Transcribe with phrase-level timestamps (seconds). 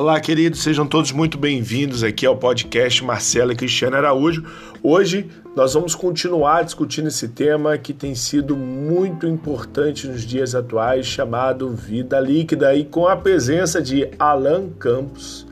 [0.00, 4.46] Olá, queridos, sejam todos muito bem-vindos aqui ao podcast Marcelo e Cristiano Araújo.
[4.82, 11.04] Hoje nós vamos continuar discutindo esse tema que tem sido muito importante nos dias atuais,
[11.04, 15.46] chamado vida líquida, e com a presença de Alan Campos,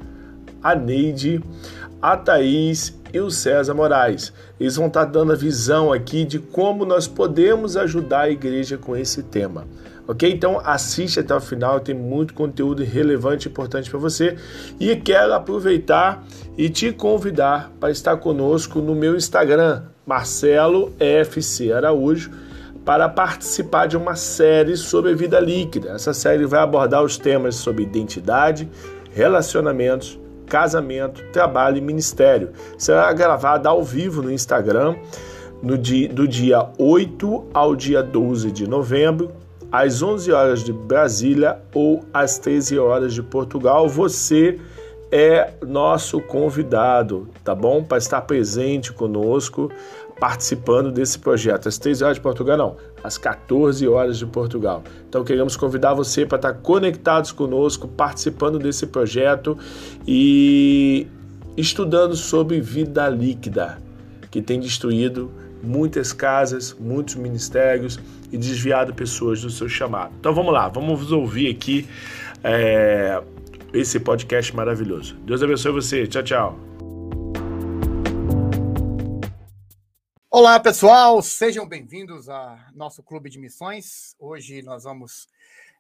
[0.63, 1.43] a Neide,
[2.01, 4.33] a Thaís e o César Moraes.
[4.59, 8.97] Eles vão estar dando a visão aqui de como nós podemos ajudar a igreja com
[8.97, 9.67] esse tema.
[10.09, 10.33] Ok?
[10.33, 14.37] Então assiste até o final, tem muito conteúdo relevante e importante para você.
[14.81, 16.25] E quero aproveitar
[16.57, 22.31] e te convidar para estar conosco no meu Instagram, Marcelo FC Araújo,
[22.87, 25.91] para participar de uma série sobre vida líquida.
[25.91, 28.67] Essa série vai abordar os temas sobre identidade,
[29.13, 32.53] relacionamentos, casamento, trabalho e ministério.
[32.79, 34.97] Será gravada ao vivo no Instagram
[35.63, 39.31] no dia, do dia 8 ao dia 12 de novembro
[39.71, 43.89] às 11 horas de Brasília ou às 13 horas de Portugal.
[43.89, 44.59] Você
[45.11, 47.83] é nosso convidado, tá bom?
[47.83, 49.71] Para estar presente conosco,
[50.19, 51.69] participando desse projeto.
[51.69, 54.83] Às 13 horas de Portugal, não, às 14 horas de Portugal.
[55.09, 59.57] Então queremos convidar você para estar conectados conosco, participando desse projeto
[60.07, 61.07] e
[61.57, 63.79] estudando sobre vida líquida,
[64.31, 65.31] que tem destruído
[65.63, 67.99] muitas casas, muitos ministérios
[68.31, 70.15] e desviado pessoas do seu chamado.
[70.19, 71.89] Então vamos lá, vamos ouvir aqui
[72.43, 73.23] é,
[73.73, 75.15] esse podcast maravilhoso.
[75.17, 76.07] Deus abençoe você.
[76.07, 76.59] Tchau, tchau.
[80.31, 84.15] Olá, pessoal, sejam bem-vindos ao nosso clube de missões.
[84.19, 85.27] Hoje nós vamos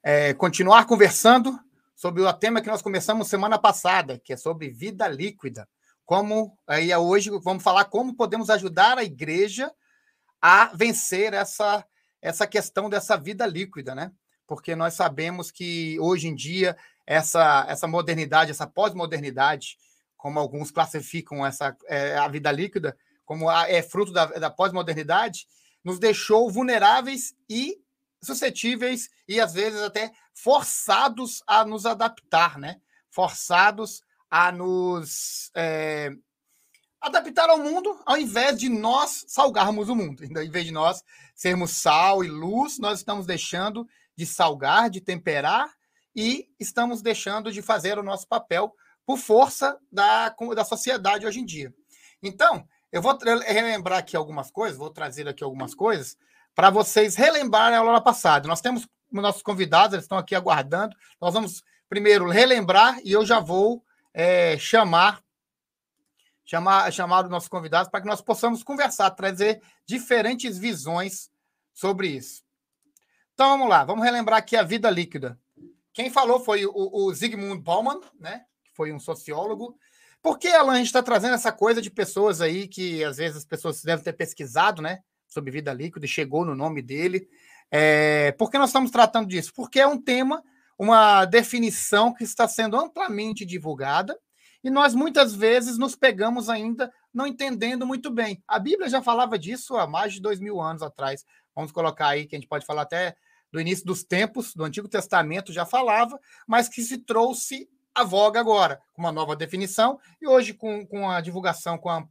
[0.02, 1.58] é, continuar conversando
[1.94, 5.68] sobre o tema que nós começamos semana passada, que é sobre vida líquida.
[6.04, 9.70] Como aí hoje vamos falar como podemos ajudar a igreja
[10.40, 11.84] a vencer essa
[12.20, 14.12] essa questão dessa vida líquida, né?
[14.46, 19.78] Porque nós sabemos que hoje em dia essa, essa modernidade, essa pós-modernidade,
[20.16, 25.46] como alguns classificam essa é, a vida líquida, como a, é fruto da, da pós-modernidade,
[25.84, 27.78] nos deixou vulneráveis e
[28.22, 32.80] suscetíveis e às vezes até forçados a nos adaptar, né?
[33.10, 36.10] Forçados a nos é,
[37.00, 40.24] adaptar ao mundo, ao invés de nós salgarmos o mundo.
[40.24, 41.02] Então, em vez de nós
[41.34, 43.86] sermos sal e luz, nós estamos deixando
[44.16, 45.70] de salgar, de temperar
[46.14, 48.74] e estamos deixando de fazer o nosso papel
[49.06, 51.72] por força da, da sociedade hoje em dia.
[52.22, 53.16] Então, eu vou
[53.46, 56.16] relembrar aqui algumas coisas, vou trazer aqui algumas coisas
[56.54, 58.48] para vocês relembrarem a aula passada.
[58.48, 60.96] Nós temos nossos convidados, eles estão aqui aguardando.
[61.20, 65.22] Nós vamos primeiro relembrar e eu já vou é, chamar
[66.48, 71.30] chamar, chamar os nossos convidados para que nós possamos conversar, trazer diferentes visões
[71.74, 72.42] sobre isso.
[73.34, 75.38] Então vamos lá, vamos relembrar aqui a vida líquida.
[75.92, 78.44] Quem falou foi o, o Zygmunt Bauman, né?
[78.64, 79.76] Que foi um sociólogo.
[80.22, 83.36] Por que, Alan, a gente está trazendo essa coisa de pessoas aí que às vezes
[83.36, 85.00] as pessoas devem ter pesquisado, né?
[85.28, 87.28] Sobre vida líquida e chegou no nome dele.
[87.70, 89.52] É, por que nós estamos tratando disso?
[89.54, 90.42] Porque é um tema,
[90.78, 94.18] uma definição que está sendo amplamente divulgada
[94.62, 98.42] e nós muitas vezes nos pegamos ainda não entendendo muito bem.
[98.46, 101.24] A Bíblia já falava disso há mais de dois mil anos atrás.
[101.54, 103.16] Vamos colocar aí que a gente pode falar até
[103.50, 108.38] do início dos tempos, do Antigo Testamento já falava, mas que se trouxe a voga
[108.38, 112.06] agora, com uma nova definição, e hoje com, com a divulgação, com a,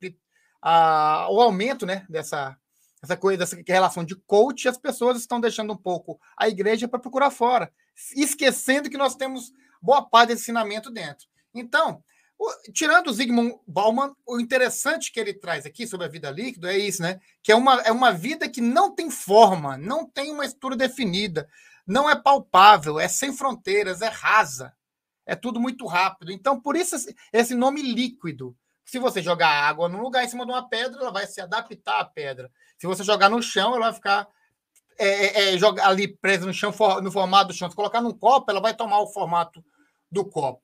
[0.61, 2.57] a, o aumento né, dessa,
[3.01, 6.99] essa coisa, dessa relação de coach, as pessoas estão deixando um pouco a igreja para
[6.99, 7.71] procurar fora,
[8.15, 11.27] esquecendo que nós temos boa parte desse ensinamento dentro.
[11.53, 12.03] Então,
[12.73, 16.77] tirando o Zygmunt Bauman, o interessante que ele traz aqui sobre a vida líquida é
[16.77, 17.19] isso, né?
[17.41, 21.47] Que é uma, é uma vida que não tem forma, não tem uma estrutura definida,
[21.85, 24.73] não é palpável, é sem fronteiras, é rasa,
[25.25, 26.31] é tudo muito rápido.
[26.31, 26.95] Então, por isso
[27.33, 28.55] esse nome líquido.
[28.85, 31.99] Se você jogar água num lugar em cima de uma pedra, ela vai se adaptar
[31.99, 32.49] à pedra.
[32.77, 34.27] Se você jogar no chão, ela vai ficar
[34.97, 37.69] é, é, é jogar ali presa no chão, no formato do chão.
[37.69, 39.63] Se colocar num copo, ela vai tomar o formato
[40.09, 40.63] do copo.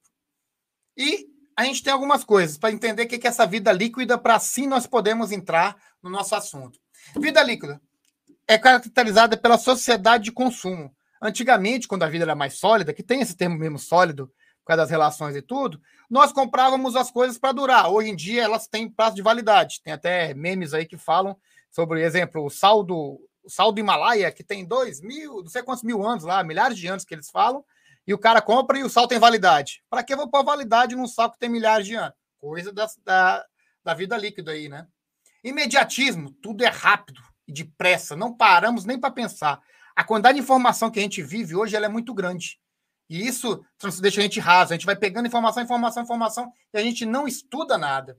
[0.96, 4.36] E a gente tem algumas coisas para entender o que é essa vida líquida, para
[4.36, 6.80] assim nós podemos entrar no nosso assunto.
[7.16, 7.82] Vida líquida
[8.48, 10.94] é caracterizada pela sociedade de consumo.
[11.22, 14.28] Antigamente, quando a vida era mais sólida, que tem esse termo mesmo sólido,
[14.64, 15.80] por causa das relações e tudo,
[16.10, 17.90] nós comprávamos as coisas para durar.
[17.90, 19.82] Hoje em dia, elas têm prazo de validade.
[19.84, 21.38] Tem até memes aí que falam
[21.70, 22.96] sobre, exemplo, o saldo,
[23.44, 26.88] o saldo Himalaia, que tem dois mil, não sei quantos mil anos lá, milhares de
[26.88, 27.64] anos que eles falam,
[28.06, 29.84] e o cara compra e o sal tem validade.
[29.90, 32.14] Para que eu vou pôr validade num sal que tem milhares de anos?
[32.40, 33.46] Coisa da, da,
[33.84, 34.88] da vida líquida aí, né?
[35.44, 39.62] Imediatismo, tudo é rápido e depressa, não paramos nem para pensar.
[39.96, 42.60] A quantidade de informação que a gente vive hoje ela é muito grande.
[43.10, 43.64] E isso
[44.02, 44.74] deixa a gente raso.
[44.74, 48.18] A gente vai pegando informação, informação, informação e a gente não estuda nada.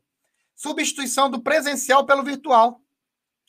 [0.55, 2.81] Substituição do presencial pelo virtual.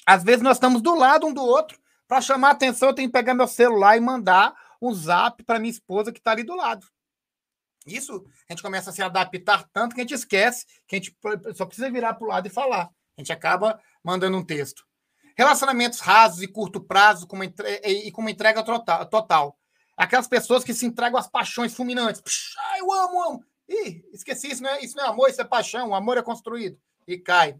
[0.05, 1.77] Às vezes nós estamos do lado um do outro.
[2.07, 4.55] Para chamar a atenção, eu tenho que pegar meu celular e mandar
[4.87, 6.87] um zap para minha esposa que está ali do lado.
[7.85, 11.15] Isso a gente começa a se adaptar tanto que a gente esquece que a gente
[11.53, 12.89] só precisa virar para o lado e falar.
[13.17, 14.83] A gente acaba mandando um texto.
[15.37, 19.57] Relacionamentos rasos e curto prazo com e com uma entrega total.
[19.95, 22.21] Aquelas pessoas que se entregam às paixões fulminantes.
[22.21, 23.45] Puxa, eu amo, amo.
[23.67, 25.89] Ih, esqueci, isso não, é, isso não é amor, isso é paixão.
[25.89, 26.79] O amor é construído.
[27.07, 27.59] E cai.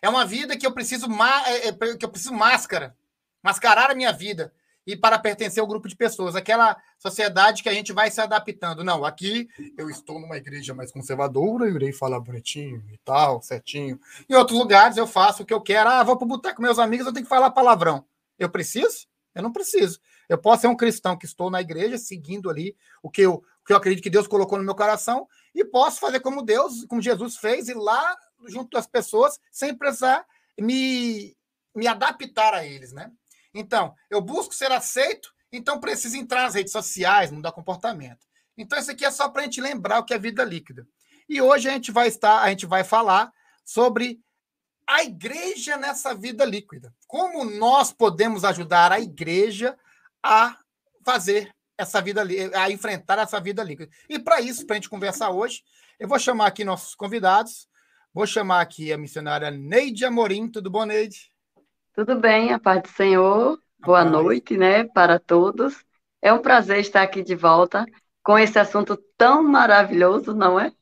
[0.00, 1.06] É uma vida que eu preciso,
[1.46, 2.96] é, é, que eu preciso máscara.
[3.42, 4.52] Mascarar a minha vida
[4.86, 8.82] e para pertencer ao grupo de pessoas, aquela sociedade que a gente vai se adaptando.
[8.82, 14.00] Não, aqui eu estou numa igreja mais conservadora, eu irei falar bonitinho e tal, certinho.
[14.28, 15.88] Em outros lugares eu faço o que eu quero.
[15.88, 18.04] Ah, vou para o boteco com meus amigos, eu tenho que falar palavrão.
[18.38, 19.06] Eu preciso?
[19.34, 20.00] Eu não preciso.
[20.28, 23.64] Eu posso ser um cristão que estou na igreja, seguindo ali o que eu, o
[23.66, 27.02] que eu acredito que Deus colocou no meu coração, e posso fazer como Deus, como
[27.02, 30.24] Jesus fez, e lá junto das pessoas, sem precisar
[30.58, 31.36] me,
[31.74, 33.10] me adaptar a eles, né?
[33.54, 38.26] Então, eu busco ser aceito, então preciso entrar nas redes sociais, mudar comportamento.
[38.56, 40.86] Então, isso aqui é só para a gente lembrar o que é vida líquida.
[41.28, 43.32] E hoje a gente vai estar, a gente vai falar
[43.64, 44.20] sobre
[44.86, 46.94] a igreja nessa vida líquida.
[47.06, 49.76] Como nós podemos ajudar a igreja
[50.22, 50.56] a
[51.04, 52.22] fazer essa vida,
[52.54, 53.90] a enfrentar essa vida líquida.
[54.08, 55.62] E para isso, para a gente conversar hoje,
[55.98, 57.68] eu vou chamar aqui nossos convidados.
[58.12, 60.48] Vou chamar aqui a missionária Neide Amorim.
[60.48, 61.31] Tudo bom, Neide?
[61.94, 63.58] Tudo bem, a paz do Senhor.
[63.78, 65.84] Boa noite, né, para todos.
[66.22, 67.84] É um prazer estar aqui de volta
[68.22, 70.72] com esse assunto tão maravilhoso, não é?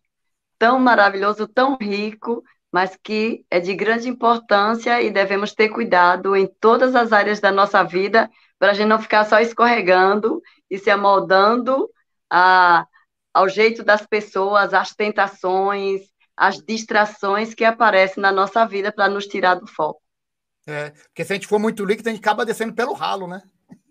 [0.57, 6.47] Tão maravilhoso, tão rico, mas que é de grande importância e devemos ter cuidado em
[6.61, 10.41] todas as áreas da nossa vida para a gente não ficar só escorregando
[10.71, 11.91] e se amoldando
[12.31, 12.87] a,
[13.35, 16.03] ao jeito das pessoas, às tentações,
[16.37, 20.01] às distrações que aparecem na nossa vida para nos tirar do foco.
[20.67, 23.43] É, porque se a gente for muito líquido, a gente acaba descendo pelo ralo, né?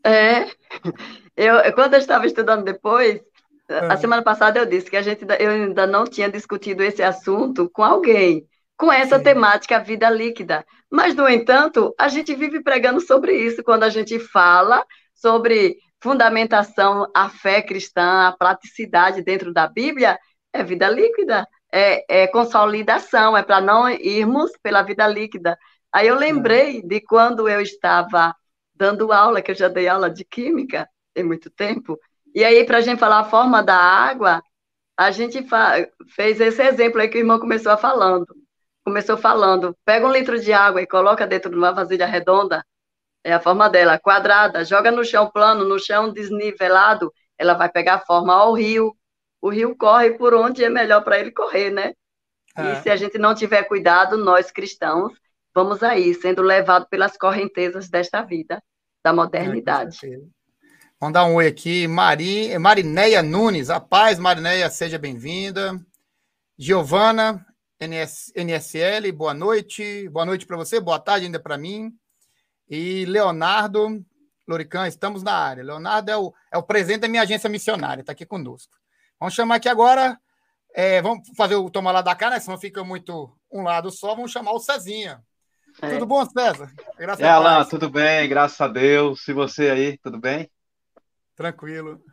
[0.03, 0.45] É.
[1.35, 3.21] Eu, quando eu estava estudando depois,
[3.69, 7.69] a semana passada eu disse que a gente eu ainda não tinha discutido esse assunto
[7.69, 8.45] com alguém,
[8.75, 9.23] com essa Sim.
[9.23, 10.65] temática vida líquida.
[10.91, 14.83] Mas, no entanto, a gente vive pregando sobre isso quando a gente fala
[15.13, 20.17] sobre fundamentação, a fé cristã, a praticidade dentro da Bíblia,
[20.51, 25.57] é vida líquida, é, é consolidação, é para não irmos pela vida líquida.
[25.91, 28.35] Aí eu lembrei de quando eu estava
[28.73, 31.99] dando aula, que eu já dei aula de química tem muito tempo,
[32.33, 34.41] e aí, para a gente falar a forma da água,
[34.95, 35.45] a gente
[36.09, 38.27] fez esse exemplo aí que o irmão começou falando.
[38.83, 42.65] Começou falando, pega um litro de água e coloca dentro de uma vasilha redonda,
[43.23, 47.95] é a forma dela, quadrada, joga no chão plano, no chão desnivelado, ela vai pegar
[47.95, 48.95] a forma ao rio.
[49.41, 51.93] O rio corre por onde é melhor para ele correr, né?
[52.57, 52.71] É.
[52.71, 55.13] E se a gente não tiver cuidado, nós cristãos,
[55.63, 58.63] vamos aí sendo levados pelas correntezas desta vida,
[59.03, 59.99] da modernidade.
[60.05, 60.17] É,
[60.97, 61.85] Vamos dar um oi aqui.
[61.85, 63.69] Mari, Marineia Nunes.
[63.69, 65.77] A paz, Marineia, seja bem-vinda.
[66.57, 67.45] Giovana,
[67.77, 70.07] NS, NSL, boa noite.
[70.07, 71.93] Boa noite para você, boa tarde ainda para mim.
[72.69, 74.01] E Leonardo
[74.47, 75.61] Lorican, estamos na área.
[75.61, 78.71] Leonardo é o, é o presidente da minha agência missionária, está aqui conosco.
[79.19, 80.17] Vamos chamar aqui agora,
[80.73, 82.39] é, vamos fazer o tomar lá da cá, né?
[82.39, 84.15] Senão fica muito um lado só.
[84.15, 85.21] Vamos chamar o Cezinha.
[85.81, 85.93] É.
[85.93, 86.71] Tudo bom, César?
[86.97, 89.25] Graças é, Alan, tudo bem, graças a Deus.
[89.27, 90.49] E você aí, tudo bem?
[91.35, 92.03] Tranquilo.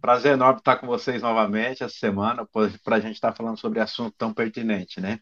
[0.00, 2.46] Prazer enorme estar com vocês novamente essa semana,
[2.84, 5.18] para a gente estar falando sobre assunto tão pertinente, né?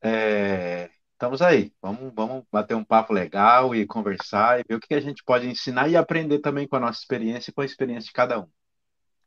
[0.00, 4.94] É, estamos aí, vamos, vamos bater um papo legal e conversar e ver o que
[4.94, 8.06] a gente pode ensinar e aprender também com a nossa experiência e com a experiência
[8.06, 8.48] de cada um.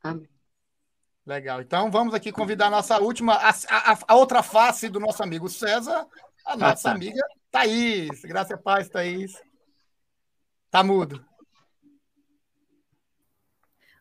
[0.02, 0.28] Amém.
[1.24, 1.60] Legal.
[1.60, 5.48] Então vamos aqui convidar a nossa última, a, a, a outra face do nosso amigo
[5.48, 6.06] César,
[6.44, 7.22] a nossa amiga
[7.56, 8.20] Thaís.
[8.22, 9.32] Graças a paz, Thaís.
[10.70, 11.24] Tá mudo.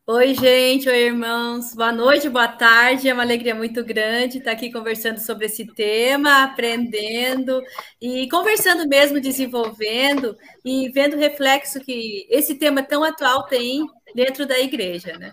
[0.06, 1.74] Oi, gente, oi, irmãos.
[1.74, 3.08] Boa noite, boa tarde.
[3.08, 7.62] É uma alegria muito grande estar aqui conversando sobre esse tema, aprendendo
[8.02, 10.36] e conversando mesmo, desenvolvendo
[10.66, 15.32] e vendo o reflexo que esse tema tão atual tem dentro da igreja, né?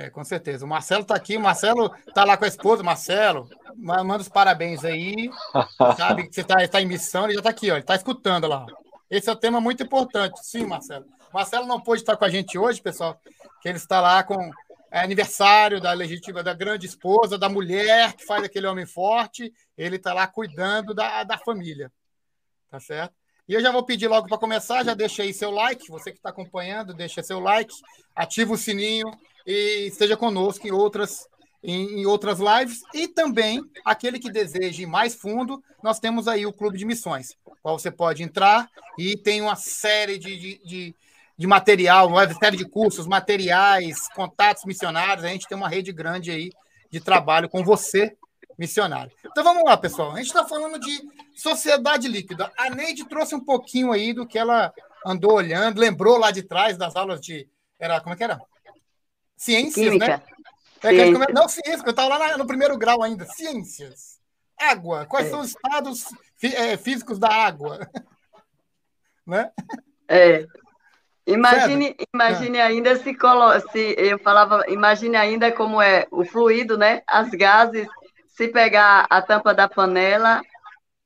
[0.00, 0.64] É, com certeza.
[0.64, 4.82] O Marcelo está aqui, o Marcelo está lá com a esposa, Marcelo, manda os parabéns
[4.82, 5.28] aí.
[5.94, 8.46] Sabe que você está tá em missão, ele já está aqui, ó, ele está escutando
[8.46, 8.64] lá.
[9.10, 10.40] Esse é um tema muito importante.
[10.42, 11.04] Sim, Marcelo.
[11.34, 13.20] Marcelo não pôde estar com a gente hoje, pessoal,
[13.60, 14.50] que ele está lá com
[14.90, 19.52] é, aniversário da legítima da grande esposa, da mulher que faz aquele homem forte.
[19.76, 21.92] Ele está lá cuidando da, da família.
[22.70, 23.12] Tá certo?
[23.46, 26.18] E eu já vou pedir logo para começar, já deixa aí seu like, você que
[26.18, 27.74] está acompanhando, deixa seu like,
[28.14, 29.10] ativa o sininho
[29.50, 31.28] e esteja conosco em outras
[31.62, 36.52] em, outras lives e também aquele que deseja ir mais fundo, nós temos aí o
[36.54, 40.96] Clube de Missões, qual você pode entrar e tem uma série de, de, de,
[41.36, 46.30] de material, uma série de cursos, materiais, contatos missionários, a gente tem uma rede grande
[46.30, 46.50] aí
[46.90, 48.16] de trabalho com você,
[48.58, 49.12] missionário.
[49.24, 50.12] Então vamos lá, pessoal.
[50.12, 51.00] A gente está falando de
[51.34, 52.50] sociedade líquida.
[52.58, 54.72] A Neide trouxe um pouquinho aí do que ela
[55.06, 57.48] andou olhando, lembrou lá de trás das aulas de.
[57.78, 58.40] Era, como é que era?
[59.40, 60.18] Ciências, Química.
[60.18, 60.22] né?
[60.82, 61.26] É, come...
[61.32, 63.24] Não, ciências, eu estava lá no primeiro grau ainda.
[63.24, 64.20] Ciências.
[64.58, 65.06] Água.
[65.06, 65.30] Quais é.
[65.30, 66.04] são os estados
[66.42, 67.88] é, físicos da água?
[69.26, 69.50] né?
[70.06, 70.46] É.
[71.26, 72.62] Imagine, imagine é.
[72.62, 73.58] ainda se, colo...
[73.72, 77.02] se eu falava, imagine ainda como é o fluido, né?
[77.06, 77.88] As gases,
[78.36, 80.42] se pegar a tampa da panela,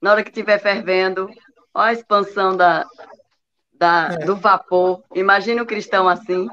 [0.02, 1.30] na hora que estiver fervendo,
[1.72, 2.84] olha a expansão da,
[3.74, 4.24] da, é.
[4.24, 5.04] do vapor.
[5.14, 6.48] Imagine o cristão assim.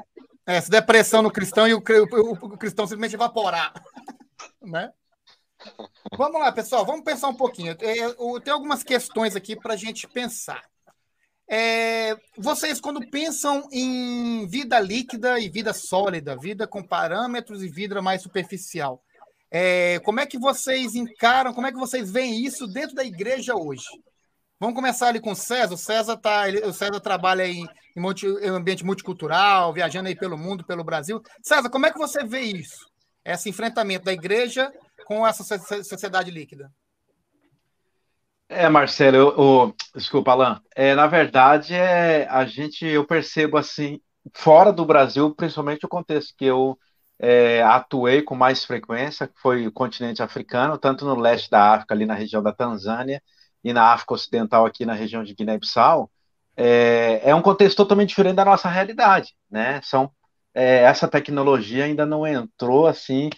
[0.46, 3.72] É, se der pressão no cristão e o, o, o cristão simplesmente evaporar.
[4.60, 4.92] né?
[6.16, 7.72] Vamos lá, pessoal, vamos pensar um pouquinho.
[7.72, 10.62] É, tem algumas questões aqui para a gente pensar.
[11.48, 18.00] É, vocês, quando pensam em vida líquida e vida sólida, vida com parâmetros e vida
[18.00, 19.02] mais superficial,
[19.50, 23.54] é, como é que vocês encaram, como é que vocês veem isso dentro da igreja
[23.54, 23.84] hoje?
[24.62, 25.74] Vamos começar ali com o César.
[25.74, 27.66] O César, tá, ele, o César trabalha em,
[27.96, 31.20] em, multi, em ambiente multicultural, viajando aí pelo mundo, pelo Brasil.
[31.42, 32.86] César, como é que você vê isso?
[33.24, 34.72] Esse enfrentamento da igreja
[35.04, 35.42] com essa
[35.82, 36.70] sociedade líquida?
[38.48, 40.62] É, Marcelo, eu, eu, desculpa, Alan.
[40.76, 44.00] É, na verdade, é, a gente, eu percebo assim,
[44.32, 46.78] fora do Brasil, principalmente o contexto que eu
[47.18, 51.94] é, atuei com mais frequência, que foi o continente africano, tanto no leste da África,
[51.94, 53.20] ali na região da Tanzânia,
[53.64, 56.10] e na África Ocidental, aqui na região de Guiné-Bissau,
[56.56, 59.80] é, é, um contexto totalmente diferente da nossa realidade, né?
[59.82, 60.10] São,
[60.54, 63.30] é, essa tecnologia ainda não entrou assim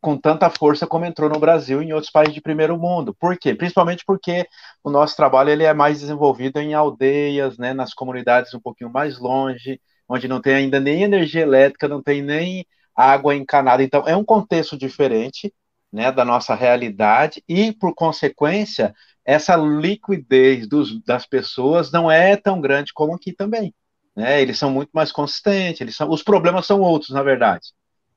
[0.00, 3.14] com tanta força como entrou no Brasil e em outros países de primeiro mundo.
[3.14, 3.54] Por quê?
[3.54, 4.46] Principalmente porque
[4.82, 9.18] o nosso trabalho ele é mais desenvolvido em aldeias, né, nas comunidades um pouquinho mais
[9.18, 13.82] longe, onde não tem ainda nem energia elétrica, não tem nem água encanada.
[13.82, 15.52] Então, é um contexto diferente
[15.92, 18.94] né, da nossa realidade e, por consequência,
[19.24, 23.74] essa liquidez dos, das pessoas não é tão grande como aqui também.
[24.14, 24.40] Né?
[24.40, 27.68] Eles são muito mais consistentes, eles são, os problemas são outros, na verdade.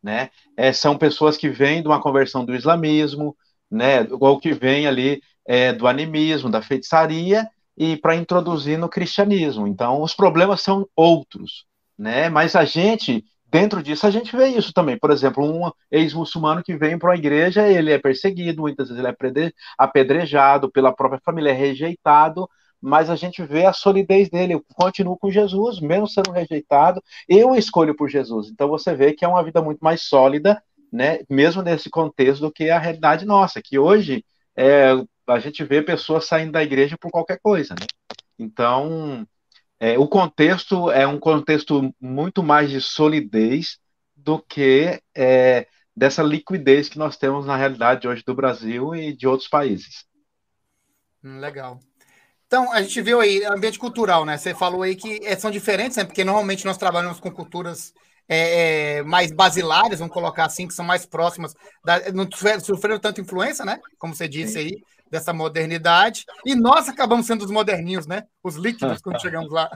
[0.01, 0.29] Né?
[0.57, 3.35] É, são pessoas que vêm de uma conversão do islamismo,
[3.71, 9.67] né, ou que vêm ali é, do animismo, da feitiçaria, e para introduzir no cristianismo.
[9.67, 11.65] Então, os problemas são outros.
[11.97, 12.29] Né?
[12.29, 14.97] Mas a gente dentro disso a gente vê isso também.
[14.97, 19.07] Por exemplo, um ex-muçulmano que vem para uma igreja, ele é perseguido, muitas vezes ele
[19.07, 22.49] é apedrejado pela própria família, é rejeitado,
[22.81, 24.55] mas a gente vê a solidez dele.
[24.55, 28.49] Eu continuo com Jesus, mesmo sendo rejeitado, eu escolho por Jesus.
[28.49, 32.51] Então você vê que é uma vida muito mais sólida, né, mesmo nesse contexto, do
[32.51, 34.25] que a realidade nossa, que hoje
[34.57, 34.93] é,
[35.27, 37.85] a gente vê pessoas saindo da igreja por qualquer coisa, né?
[38.37, 39.27] Então,
[39.79, 43.77] é, o contexto é um contexto muito mais de solidez
[44.15, 49.27] do que é, dessa liquidez que nós temos na realidade hoje do Brasil e de
[49.27, 50.05] outros países.
[51.23, 51.79] Hum, legal.
[52.47, 54.37] Então, a gente viu aí ambiente cultural, né?
[54.37, 56.03] Você falou aí que é, são diferentes, né?
[56.03, 57.93] Porque normalmente nós trabalhamos com culturas
[58.27, 62.27] é, é, mais basilares, vamos colocar assim, que são mais próximas, da, não
[62.61, 63.79] sofreram tanta influência, né?
[63.97, 68.23] Como você disse aí, dessa modernidade, e nós acabamos sendo os moderninhos, né?
[68.43, 69.69] Os líquidos quando chegamos lá.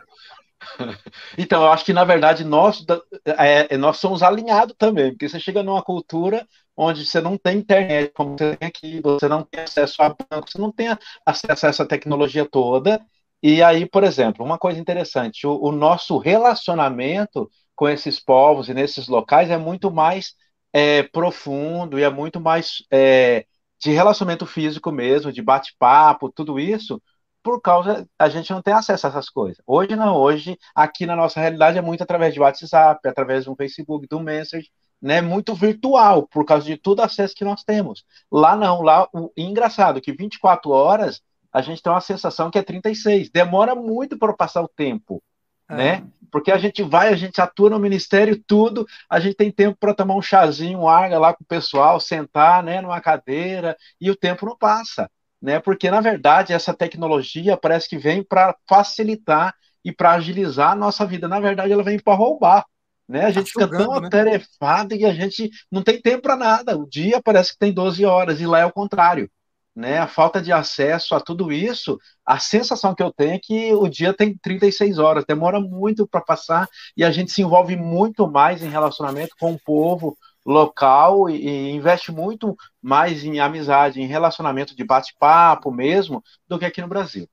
[1.38, 2.84] Então, eu acho que, na verdade, nós,
[3.24, 7.60] é, é, nós somos alinhados também, porque você chega numa cultura onde você não tem
[7.60, 10.88] internet, como você tem aqui, você não tem acesso a banco, você não tem
[11.24, 13.00] acesso a essa tecnologia toda.
[13.42, 18.74] E aí, por exemplo, uma coisa interessante, o, o nosso relacionamento com esses povos e
[18.74, 20.34] nesses locais é muito mais
[20.74, 23.46] é, profundo e é muito mais é,
[23.80, 27.02] de relacionamento físico mesmo, de bate-papo, tudo isso,
[27.44, 29.62] por causa a gente não tem acesso a essas coisas.
[29.66, 34.08] Hoje não, hoje aqui na nossa realidade é muito através de WhatsApp, através do Facebook,
[34.08, 34.68] do Messenger,
[35.02, 38.04] né, muito virtual, por causa de todo acesso que nós temos.
[38.32, 41.22] Lá não, lá o engraçado que 24 horas
[41.54, 43.30] a gente tem uma sensação que é 36.
[43.30, 45.24] Demora muito para passar o tempo,
[45.70, 45.76] é.
[45.76, 46.08] né?
[46.32, 49.94] Porque a gente vai, a gente atua no ministério, tudo, a gente tem tempo para
[49.94, 54.16] tomar um chazinho, um arga lá com o pessoal, sentar, né, numa cadeira, e o
[54.16, 55.10] tempo não passa,
[55.42, 55.60] né?
[55.60, 59.54] Porque na verdade essa tecnologia parece que vem para facilitar
[59.88, 61.30] e para agilizar a nossa vida.
[61.30, 62.66] Na verdade, ela vem para roubar.
[63.08, 63.24] Né?
[63.24, 64.08] A gente tá fica tão né?
[64.08, 66.78] atarefado e a gente não tem tempo para nada.
[66.78, 69.32] O dia parece que tem 12 horas, e lá é o contrário.
[69.78, 73.72] Né, a falta de acesso a tudo isso, a sensação que eu tenho é que
[73.76, 76.68] o dia tem 36 horas, demora muito para passar
[76.98, 81.70] e a gente se envolve muito mais em relacionamento com o povo local e, e
[81.70, 87.30] investe muito mais em amizade, em relacionamento de bate-papo mesmo, do que aqui no Brasil.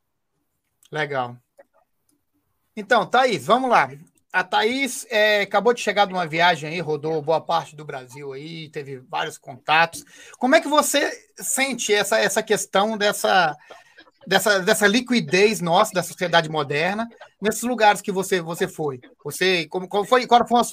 [0.93, 1.39] Legal.
[2.77, 3.89] Então, Thaís, vamos lá.
[4.35, 8.33] A Thaís é, acabou de chegar de uma viagem aí, rodou boa parte do Brasil
[8.33, 10.05] aí, teve vários contatos.
[10.41, 13.57] Como é que você sente essa, essa questão dessa,
[14.27, 17.09] dessa, dessa liquidez nossa da sociedade moderna
[17.41, 19.01] nesses lugares que você, você foi?
[19.23, 20.73] Você como, como foi, quais foram as,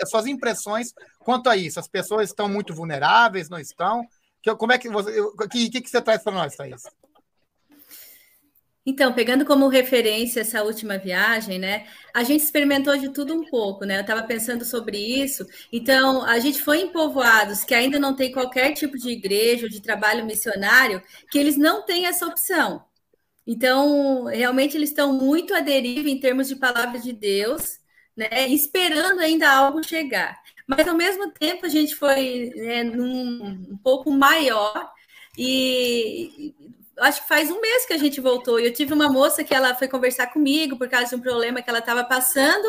[0.00, 0.94] as, suas impressões
[1.24, 1.80] quanto a isso?
[1.80, 4.06] As pessoas estão muito vulneráveis, não estão?
[4.40, 6.82] Que, como é que você, o que, que, que você traz para nós, Thaís?
[8.84, 11.86] Então, pegando como referência essa última viagem, né?
[12.12, 13.96] A gente experimentou de tudo um pouco, né?
[13.98, 15.46] Eu estava pensando sobre isso.
[15.72, 19.70] Então, a gente foi em povoados que ainda não tem qualquer tipo de igreja ou
[19.70, 22.84] de trabalho missionário, que eles não têm essa opção.
[23.46, 27.78] Então, realmente eles estão muito à deriva em termos de palavra de Deus,
[28.16, 28.48] né?
[28.48, 30.40] Esperando ainda algo chegar.
[30.66, 34.90] Mas ao mesmo tempo a gente foi né, num, um pouco maior
[35.36, 36.54] e
[36.98, 38.60] acho que faz um mês que a gente voltou.
[38.60, 41.62] E eu tive uma moça que ela foi conversar comigo por causa de um problema
[41.62, 42.68] que ela estava passando.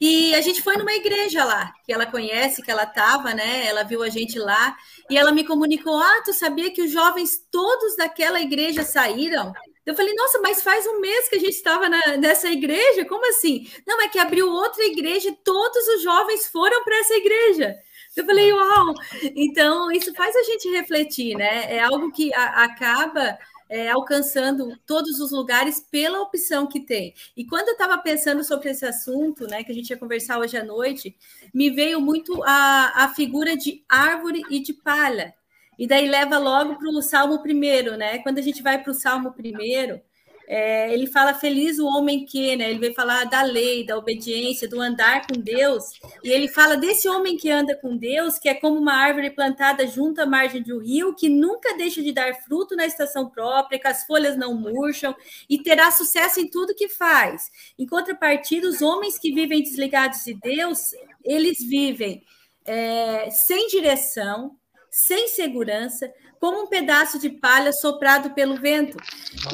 [0.00, 3.66] E a gente foi numa igreja lá, que ela conhece, que ela estava, né?
[3.66, 4.76] Ela viu a gente lá.
[5.10, 9.52] E ela me comunicou: Ah, tu sabia que os jovens todos daquela igreja saíram?
[9.86, 13.70] Eu falei, nossa, mas faz um mês que a gente estava nessa igreja, como assim?
[13.86, 17.76] Não, é que abriu outra igreja e todos os jovens foram para essa igreja.
[18.16, 18.94] Eu falei, uau!
[19.36, 21.76] Então, isso faz a gente refletir, né?
[21.76, 23.36] É algo que a, acaba
[23.68, 27.14] é, alcançando todos os lugares pela opção que tem.
[27.36, 30.56] E quando eu estava pensando sobre esse assunto, né, que a gente ia conversar hoje
[30.56, 31.16] à noite,
[31.52, 35.34] me veio muito a, a figura de árvore e de palha.
[35.78, 38.18] E daí leva logo para o Salmo primeiro, né?
[38.18, 40.00] Quando a gente vai para o Salmo primeiro,
[40.46, 42.70] é, ele fala feliz o homem que, né?
[42.70, 45.92] Ele vai falar da lei, da obediência, do andar com Deus.
[46.22, 49.86] E ele fala desse homem que anda com Deus, que é como uma árvore plantada
[49.86, 53.88] junto à margem do rio, que nunca deixa de dar fruto na estação própria, que
[53.88, 55.14] as folhas não murcham
[55.48, 57.50] e terá sucesso em tudo que faz.
[57.78, 60.90] Em contrapartida, os homens que vivem desligados de Deus,
[61.24, 62.22] eles vivem
[62.66, 64.56] é, sem direção,
[64.90, 66.12] sem segurança,
[66.44, 68.98] como um pedaço de palha soprado pelo vento.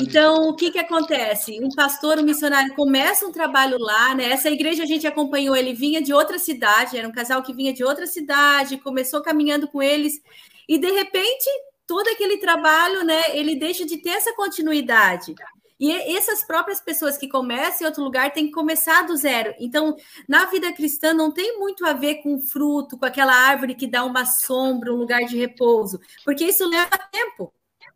[0.00, 1.56] Então, o que, que acontece?
[1.62, 4.32] Um pastor, um missionário começa um trabalho lá, né?
[4.32, 7.72] Essa igreja a gente acompanhou, ele vinha de outra cidade, era um casal que vinha
[7.72, 10.20] de outra cidade, começou caminhando com eles,
[10.68, 11.48] e de repente,
[11.86, 15.32] todo aquele trabalho, né, ele deixa de ter essa continuidade.
[15.80, 19.54] E essas próprias pessoas que começam em outro lugar têm que começar do zero.
[19.58, 19.96] Então,
[20.28, 24.04] na vida cristã, não tem muito a ver com fruto, com aquela árvore que dá
[24.04, 27.50] uma sombra, um lugar de repouso, porque isso leva tempo.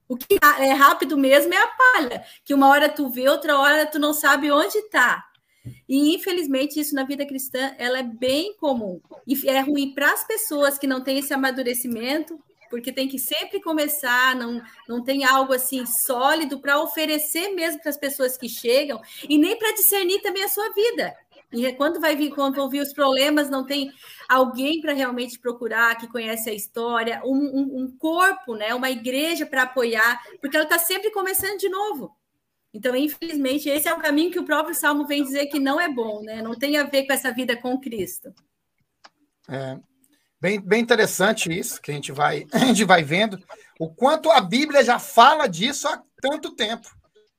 [0.09, 3.85] O que é rápido mesmo é a palha, que uma hora tu vê, outra hora
[3.85, 5.23] tu não sabe onde está.
[5.89, 10.27] E infelizmente isso na vida cristã ela é bem comum e é ruim para as
[10.27, 12.39] pessoas que não têm esse amadurecimento
[12.71, 17.91] porque tem que sempre começar, não, não tem algo assim sólido para oferecer mesmo para
[17.91, 21.15] as pessoas que chegam e nem para discernir também a sua vida.
[21.53, 23.93] E quando vai vir, quando vão vir os problemas, não tem
[24.29, 29.47] alguém para realmente procurar que conhece a história, um, um, um corpo, né, uma igreja
[29.47, 32.15] para apoiar, porque ela está sempre começando de novo.
[32.73, 35.89] Então, infelizmente, esse é o caminho que o próprio Salmo vem dizer que não é
[35.89, 36.43] bom, né?
[36.43, 38.35] Não tem a ver com essa vida com Cristo.
[39.49, 39.79] É,
[40.45, 43.43] Bem, bem interessante isso, que a gente, vai, a gente vai vendo
[43.81, 46.87] o quanto a Bíblia já fala disso há tanto tempo,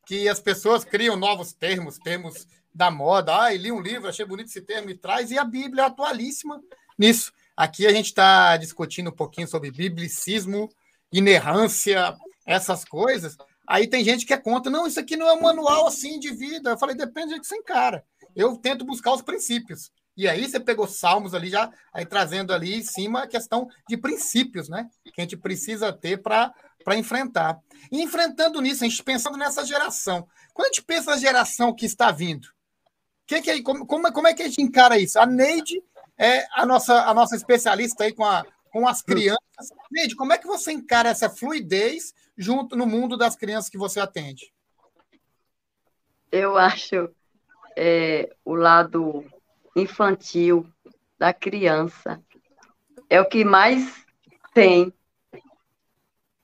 [0.07, 3.39] que as pessoas criam novos termos, termos da moda.
[3.39, 6.59] Ah, li um livro, achei bonito esse termo e traz, e a Bíblia é atualíssima
[6.97, 7.31] nisso.
[7.55, 10.67] Aqui a gente está discutindo um pouquinho sobre biblicismo,
[11.13, 13.37] inerrância, essas coisas.
[13.67, 16.31] Aí tem gente que é contra, não, isso aqui não é um manual assim de
[16.31, 16.71] vida.
[16.71, 18.03] Eu falei, depende de que você encara.
[18.35, 19.91] Eu tento buscar os princípios.
[20.17, 23.97] E aí você pegou Salmos ali já, aí trazendo ali em cima a questão de
[23.97, 24.89] princípios, né?
[25.04, 26.54] Que a gente precisa ter para
[26.95, 27.60] enfrentar.
[27.91, 30.28] E enfrentando nisso, a gente pensando nessa geração.
[30.54, 32.47] Quando a gente pensa na geração que está vindo,
[33.28, 35.19] que que, como, como, como é que a gente encara isso?
[35.19, 35.84] A Neide
[36.17, 39.39] é a nossa, a nossa especialista aí com, a, com as crianças.
[39.91, 43.99] Neide, como é que você encara essa fluidez junto no mundo das crianças que você
[43.99, 44.54] atende?
[46.32, 47.10] Eu acho
[47.75, 49.25] é, o lado
[49.75, 50.65] infantil
[51.17, 52.21] da criança.
[53.09, 54.05] É o que mais
[54.53, 54.93] tem.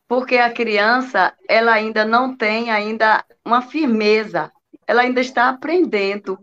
[0.08, 4.52] Porque a criança, ela ainda não tem ainda uma firmeza,
[4.86, 6.38] ela ainda está aprendendo.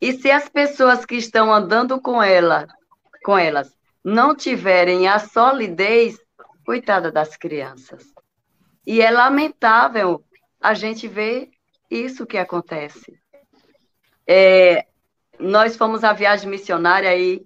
[0.00, 2.66] E se as pessoas que estão andando com ela,
[3.24, 6.18] com elas, não tiverem a solidez,
[6.64, 8.04] coitada das crianças.
[8.86, 10.24] E é lamentável
[10.60, 11.50] a gente ver
[11.90, 13.18] isso que acontece.
[14.26, 14.86] É,
[15.40, 17.42] nós fomos à viagem missionária aí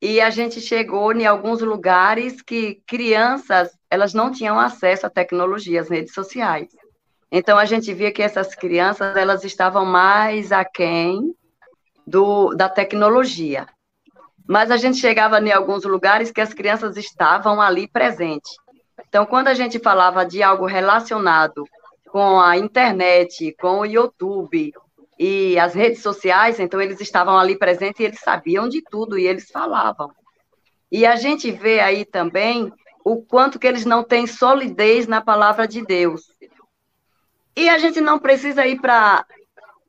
[0.00, 5.80] e a gente chegou em alguns lugares que crianças elas não tinham acesso à tecnologia,
[5.80, 6.68] às redes sociais.
[7.30, 11.34] Então a gente via que essas crianças elas estavam mais aquém
[12.06, 13.66] do, da tecnologia.
[14.46, 18.56] Mas a gente chegava em alguns lugares que as crianças estavam ali presentes.
[19.06, 21.64] Então, quando a gente falava de algo relacionado
[22.10, 24.72] com a internet, com o YouTube
[25.18, 29.26] e as redes sociais, então eles estavam ali presentes e eles sabiam de tudo e
[29.26, 30.12] eles falavam.
[30.90, 32.72] E a gente vê aí também
[33.04, 36.22] o quanto que eles não têm solidez na palavra de Deus.
[37.56, 39.26] E a gente não precisa ir para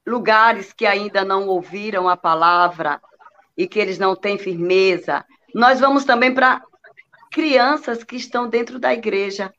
[0.05, 2.99] lugares que ainda não ouviram a palavra
[3.55, 5.23] e que eles não têm firmeza.
[5.53, 6.63] Nós vamos também para
[7.31, 9.53] crianças que estão dentro da igreja,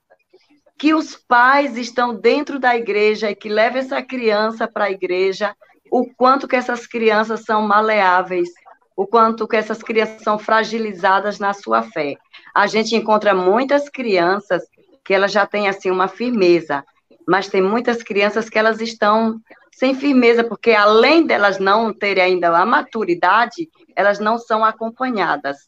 [0.80, 5.54] que os pais estão dentro da igreja e que levam essa criança para a igreja,
[5.90, 8.48] o quanto que essas crianças são maleáveis,
[8.96, 12.16] o quanto que essas crianças são fragilizadas na sua fé.
[12.54, 14.62] A gente encontra muitas crianças
[15.04, 16.82] que elas já têm assim uma firmeza,
[17.28, 19.38] mas tem muitas crianças que elas estão
[19.72, 25.58] sem firmeza, porque além delas não terem ainda a maturidade, elas não são acompanhadas.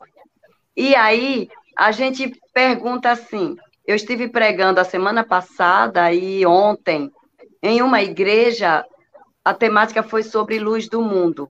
[0.75, 7.11] E aí a gente pergunta assim: eu estive pregando a semana passada e ontem
[7.63, 8.85] em uma igreja,
[9.45, 11.49] a temática foi sobre luz do mundo.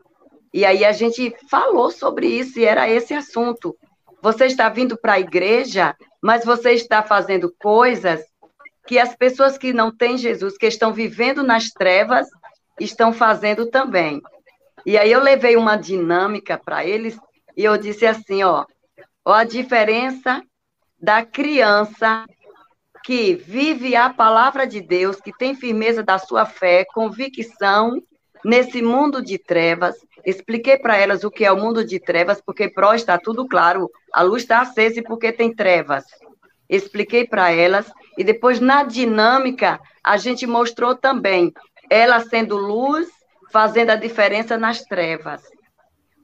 [0.53, 3.75] E aí a gente falou sobre isso e era esse assunto.
[4.21, 8.23] Você está vindo para a igreja, mas você está fazendo coisas
[8.87, 12.29] que as pessoas que não têm Jesus, que estão vivendo nas trevas,
[12.79, 14.21] estão fazendo também.
[14.85, 17.17] E aí eu levei uma dinâmica para eles
[17.57, 18.67] e eu disse assim, ó,
[19.25, 20.43] ó a diferença
[21.03, 22.25] da criança
[23.05, 28.01] que vive a palavra de Deus, que tem firmeza da sua fé, convicção
[28.45, 29.97] nesse mundo de trevas.
[30.25, 33.91] Expliquei para elas o que é o mundo de trevas, porque pró está tudo claro,
[34.13, 36.05] a luz está acesa e porque tem trevas.
[36.69, 41.53] Expliquei para elas e depois na dinâmica a gente mostrou também
[41.91, 43.09] ela sendo luz,
[43.51, 45.43] fazendo a diferença nas trevas.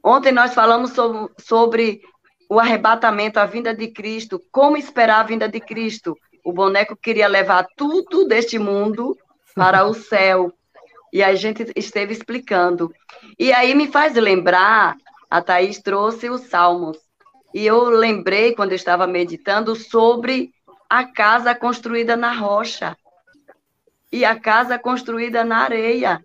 [0.02, 2.00] Ontem nós falamos sobre, sobre
[2.48, 6.16] o arrebatamento, a vinda de Cristo, como esperar a vinda de Cristo.
[6.44, 9.16] O boneco queria levar tudo deste mundo
[9.54, 10.52] para o céu.
[11.12, 12.92] E a gente esteve explicando.
[13.38, 14.96] E aí me faz lembrar,
[15.30, 16.98] a Thaís trouxe os Salmos.
[17.52, 20.52] E eu lembrei, quando eu estava meditando, sobre
[20.88, 22.96] a casa construída na rocha
[24.10, 26.24] e a casa construída na areia.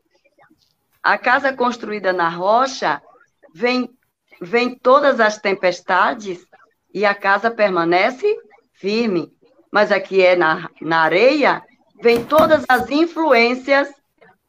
[1.01, 3.01] A casa construída na rocha
[3.53, 3.89] vem
[4.43, 6.45] vem todas as tempestades
[6.93, 8.27] e a casa permanece
[8.73, 9.31] firme.
[9.71, 11.63] Mas aqui é na, na areia,
[12.01, 13.89] vem todas as influências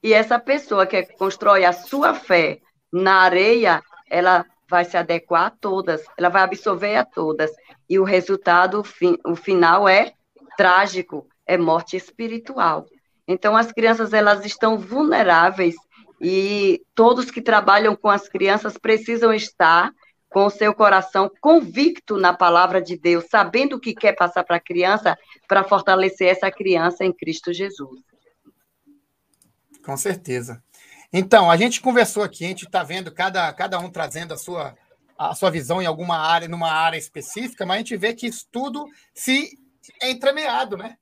[0.02, 2.60] e essa pessoa que constrói a sua fé
[2.92, 7.50] na areia, ela vai se adequar a todas, ela vai absorver a todas.
[7.88, 10.12] E o resultado, o, o final é
[10.56, 12.86] trágico, é morte espiritual.
[13.26, 15.74] Então, as crianças elas estão vulneráveis
[16.20, 19.92] e todos que trabalham com as crianças precisam estar
[20.30, 24.56] com o seu coração convicto na palavra de Deus, sabendo o que quer passar para
[24.56, 28.00] a criança, para fortalecer essa criança em Cristo Jesus.
[29.84, 30.60] Com certeza.
[31.12, 34.74] Então, a gente conversou aqui, a gente está vendo cada, cada um trazendo a sua,
[35.16, 38.44] a sua visão em alguma área, numa área específica, mas a gente vê que isso
[38.50, 39.56] tudo se
[40.02, 40.96] é entremeado, né?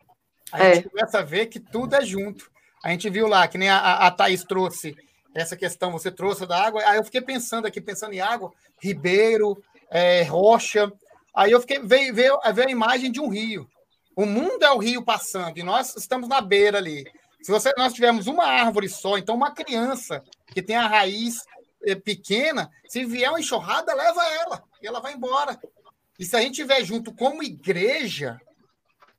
[0.52, 0.74] A é.
[0.74, 2.51] gente começa a ver que tudo é junto.
[2.82, 4.96] A gente viu lá, que nem a, a Thaís trouxe
[5.34, 6.82] essa questão, você trouxe da água.
[6.84, 10.92] Aí eu fiquei pensando aqui, pensando em água, ribeiro, é, rocha.
[11.34, 13.68] Aí eu fiquei, veio, veio, veio a imagem de um rio.
[14.14, 17.04] O mundo é o rio passando e nós estamos na beira ali.
[17.42, 21.44] Se você, nós tivermos uma árvore só, então uma criança que tem a raiz
[21.84, 25.58] é, pequena, se vier uma enxurrada, leva ela e ela vai embora.
[26.18, 28.38] E se a gente tiver junto como igreja,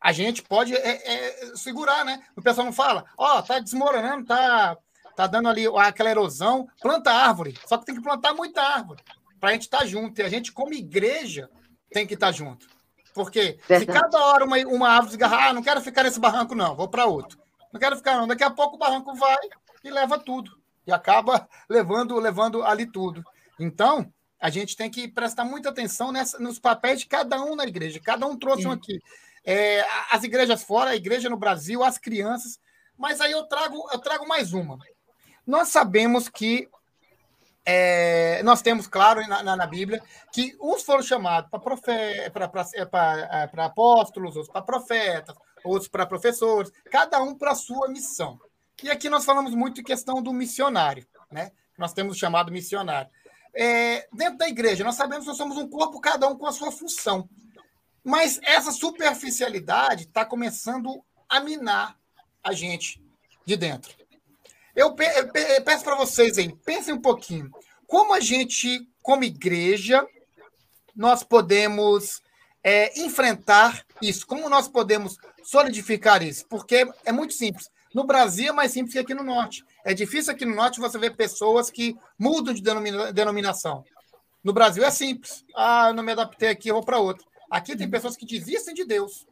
[0.03, 2.21] a gente pode é, é, segurar, né?
[2.35, 4.77] O pessoal não fala, ó, oh, tá desmoronando, tá,
[5.15, 7.57] tá dando ali aquela erosão, planta árvore.
[7.65, 9.01] Só que tem que plantar muita árvore
[9.39, 10.19] para a gente estar tá junto.
[10.19, 11.49] E a gente, como igreja,
[11.89, 12.67] tem que estar tá junto.
[13.13, 13.79] Porque Verdade.
[13.79, 16.89] se cada hora uma, uma árvore desgarrar, ah, não quero ficar nesse barranco, não, vou
[16.89, 17.39] para outro.
[17.71, 18.27] Não quero ficar, não.
[18.27, 19.39] Daqui a pouco o barranco vai
[19.85, 20.51] e leva tudo.
[20.85, 23.23] E acaba levando, levando ali tudo.
[23.57, 27.63] Então, a gente tem que prestar muita atenção nessa, nos papéis de cada um na
[27.63, 28.01] igreja.
[28.03, 28.67] Cada um trouxe Sim.
[28.67, 28.99] um aqui
[29.45, 32.59] é, as igrejas fora, a igreja no Brasil, as crianças.
[32.97, 34.77] Mas aí eu trago, eu trago mais uma.
[35.45, 36.69] Nós sabemos que
[37.65, 40.01] é, nós temos, claro, na, na, na, Bíblia,
[40.33, 41.59] que uns foram chamados para
[41.93, 48.39] é, é, apóstolos, outros para profetas, outros para professores, cada um para a sua missão.
[48.81, 51.51] E aqui nós falamos muito em questão do missionário, né?
[51.77, 53.09] Nós temos o chamado missionário.
[53.55, 56.51] É, dentro da igreja, nós sabemos que nós somos um corpo, cada um com a
[56.51, 57.29] sua função.
[58.03, 61.97] Mas essa superficialidade está começando a minar
[62.43, 63.01] a gente
[63.45, 63.95] de dentro.
[64.75, 67.49] Eu, peço para vocês aí, pensem um pouquinho.
[67.87, 70.05] Como a gente, como igreja,
[70.95, 72.21] nós podemos
[72.63, 74.25] é, enfrentar isso?
[74.25, 76.45] Como nós podemos solidificar isso?
[76.47, 77.69] Porque é muito simples.
[77.93, 79.63] No Brasil é mais simples que aqui no Norte.
[79.85, 83.83] É difícil aqui no Norte você ver pessoas que mudam de denomina denominação.
[84.43, 85.45] No Brasil é simples.
[85.55, 87.25] Ah, eu não me adaptei aqui, eu vou para outro.
[87.53, 89.27] Aqui tem pessoas que desistem de Deus,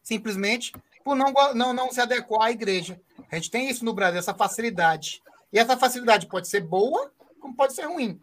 [0.00, 0.72] simplesmente
[1.04, 3.00] por não, não, não se adequar à igreja.
[3.32, 5.20] A gente tem isso no Brasil, essa facilidade.
[5.52, 8.20] E essa facilidade pode ser boa, como pode ser ruim.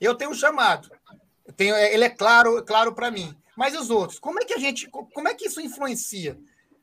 [0.00, 0.90] Eu tenho um chamado.
[1.46, 3.32] Eu tenho, ele é claro, claro para mim.
[3.56, 4.18] Mas os outros?
[4.18, 6.36] Como é que a gente, como é que isso influencia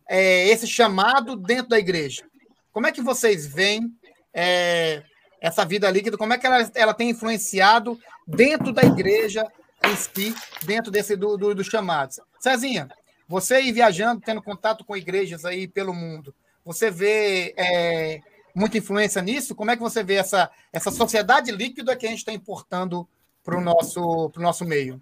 [0.07, 2.23] é, esse chamado dentro da igreja?
[2.71, 3.93] Como é que vocês veem
[4.33, 5.03] é,
[5.41, 6.17] essa vida líquida?
[6.17, 9.43] Como é que ela, ela tem influenciado dentro da igreja
[9.95, 12.19] si, dentro desse do, do, do chamados?
[12.39, 12.89] Cezinha,
[13.27, 16.33] você ir viajando, tendo contato com igrejas aí pelo mundo,
[16.65, 18.21] você vê é,
[18.53, 19.55] muita influência nisso?
[19.55, 23.07] Como é que você vê essa, essa sociedade líquida que a gente está importando
[23.43, 25.01] para o nosso, nosso meio?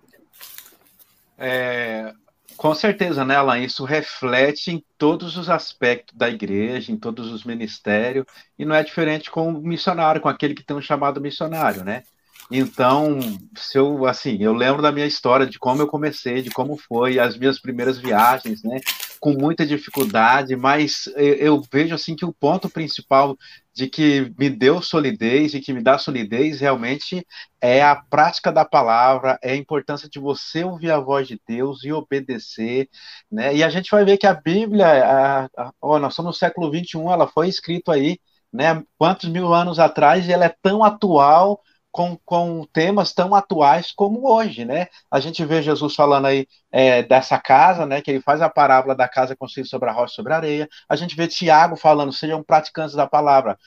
[1.38, 2.13] É,
[2.56, 3.63] com certeza, né, Alain?
[3.63, 8.26] Isso reflete em todos os aspectos da igreja, em todos os ministérios,
[8.58, 12.04] e não é diferente com o missionário, com aquele que tem um chamado missionário, né?
[12.51, 13.19] Então,
[13.55, 17.19] se eu, assim, eu lembro da minha história, de como eu comecei, de como foi
[17.19, 18.79] as minhas primeiras viagens, né?
[19.19, 23.38] Com muita dificuldade, mas eu, eu vejo, assim, que o ponto principal
[23.71, 27.23] de que me deu solidez e que me dá solidez realmente
[27.62, 31.83] é a prática da palavra, é a importância de você ouvir a voz de Deus
[31.83, 32.89] e obedecer,
[33.31, 33.55] né?
[33.55, 36.71] E a gente vai ver que a Bíblia, a, a, ó, nós somos no século
[36.71, 38.19] 21, ela foi escrita aí,
[38.51, 38.83] né?
[38.97, 44.30] Quantos mil anos atrás e ela é tão atual com, com temas tão atuais como
[44.32, 44.88] hoje, né?
[45.10, 48.02] A gente vê Jesus falando aí é, dessa casa, né?
[48.02, 50.69] Que ele faz a parábola da casa construída sobre a rocha sobre a areia.
[50.88, 53.58] A gente vê Tiago falando, sejam praticantes da palavra,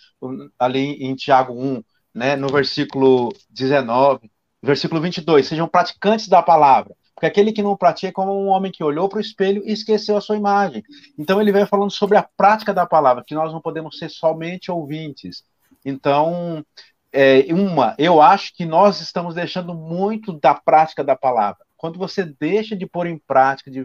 [0.59, 1.83] ali em Tiago 1,
[2.15, 2.37] né?
[2.37, 4.31] No versículo 19,
[4.63, 6.95] versículo 22, sejam praticantes da palavra.
[7.15, 9.73] Porque aquele que não pratica é como um homem que olhou para o espelho e
[9.73, 10.83] esqueceu a sua imagem.
[11.19, 14.71] Então ele vem falando sobre a prática da palavra, que nós não podemos ser somente
[14.71, 15.45] ouvintes.
[15.85, 16.65] Então,
[17.13, 21.65] é, uma, eu acho que nós estamos deixando muito da prática da palavra.
[21.77, 23.85] Quando você deixa de pôr em prática, de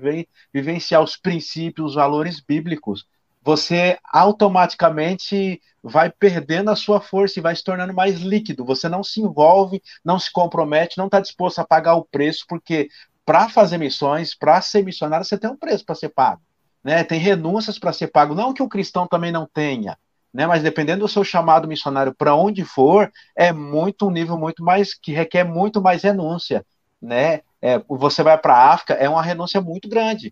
[0.54, 3.06] vivenciar os princípios, os valores bíblicos,
[3.44, 8.66] você automaticamente vai perdendo a sua força e vai se tornando mais líquido.
[8.66, 12.90] Você não se envolve, não se compromete, não está disposto a pagar o preço, porque
[13.26, 16.42] para fazer missões, para ser missionário, você tem um preço para ser pago.
[16.84, 17.04] Né?
[17.04, 18.36] Tem renúncias para ser pago.
[18.36, 19.98] Não que o cristão também não tenha,
[20.38, 20.46] né?
[20.46, 24.94] Mas dependendo do seu chamado missionário para onde for, é muito um nível muito mais
[24.94, 26.64] que requer muito mais renúncia,
[27.02, 27.42] né?
[27.60, 30.32] É, você vai para a África, é uma renúncia muito grande,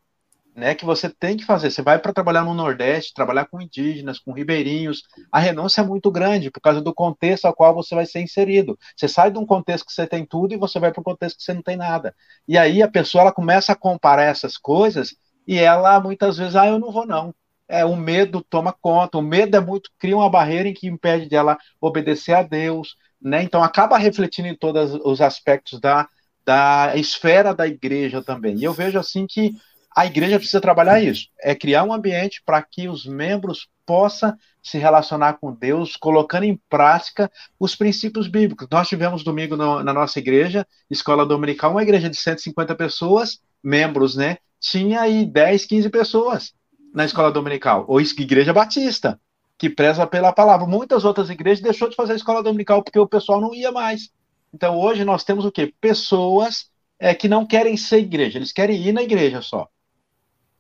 [0.56, 0.76] né?
[0.76, 1.72] Que você tem que fazer.
[1.72, 6.12] Você vai para trabalhar no Nordeste, trabalhar com indígenas, com ribeirinhos, a renúncia é muito
[6.12, 8.78] grande por causa do contexto ao qual você vai ser inserido.
[8.96, 11.38] Você sai de um contexto que você tem tudo e você vai para um contexto
[11.38, 12.16] que você não tem nada.
[12.48, 15.16] E aí a pessoa ela começa a comparar essas coisas
[15.48, 17.34] e ela muitas vezes, ah, eu não vou não
[17.68, 21.28] é, o medo toma conta, o medo é muito, cria uma barreira em que impede
[21.28, 23.44] dela obedecer a Deus, né?
[23.44, 26.08] Então acaba refletindo em todos os aspectos da,
[26.46, 28.58] da esfera da igreja também.
[28.58, 29.54] E eu vejo assim que
[29.96, 34.78] a igreja precisa trabalhar isso, é criar um ambiente para que os membros possam se
[34.78, 38.68] relacionar com Deus, colocando em prática os princípios bíblicos.
[38.70, 44.16] Nós tivemos domingo no, na nossa igreja, escola dominical, uma igreja de 150 pessoas, membros,
[44.16, 44.38] né?
[44.60, 46.54] Tinha aí 10, 15 pessoas
[46.96, 49.20] na escola dominical, ou igreja batista,
[49.58, 50.66] que preza pela palavra.
[50.66, 54.10] Muitas outras igrejas deixou de fazer a escola dominical porque o pessoal não ia mais.
[54.54, 55.74] Então hoje nós temos o quê?
[55.82, 59.68] Pessoas é, que não querem ser igreja, eles querem ir na igreja só,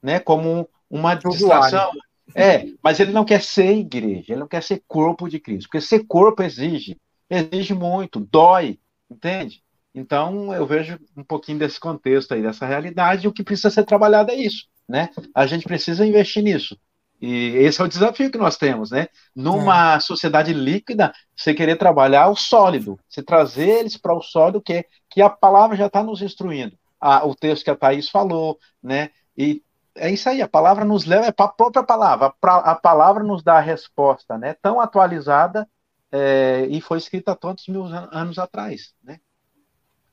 [0.04, 0.20] né?
[0.20, 1.90] Como uma distração.
[2.36, 5.80] É, mas ele não quer ser igreja, ele não quer ser corpo de Cristo, porque
[5.80, 6.98] ser corpo exige,
[7.30, 8.78] exige muito, dói,
[9.10, 9.64] entende?
[9.94, 13.86] Então eu vejo um pouquinho desse contexto aí, dessa realidade, e o que precisa ser
[13.86, 15.10] trabalhado é isso né?
[15.34, 16.78] A gente precisa investir nisso.
[17.22, 19.08] E esse é o desafio que nós temos, né?
[19.36, 20.00] Numa é.
[20.00, 25.22] sociedade líquida, você querer trabalhar o sólido, você trazer eles para o sólido, que, que
[25.22, 26.78] a palavra já está nos instruindo.
[27.00, 29.12] A, o texto que a Thaís falou, né?
[29.38, 29.64] E
[29.96, 33.24] é isso aí, a palavra nos leva, é para a própria palavra, a, a palavra
[33.24, 34.54] nos dá a resposta, né?
[34.62, 35.68] Tão atualizada
[36.12, 39.20] é, e foi escrita há tantos mil anos atrás, né?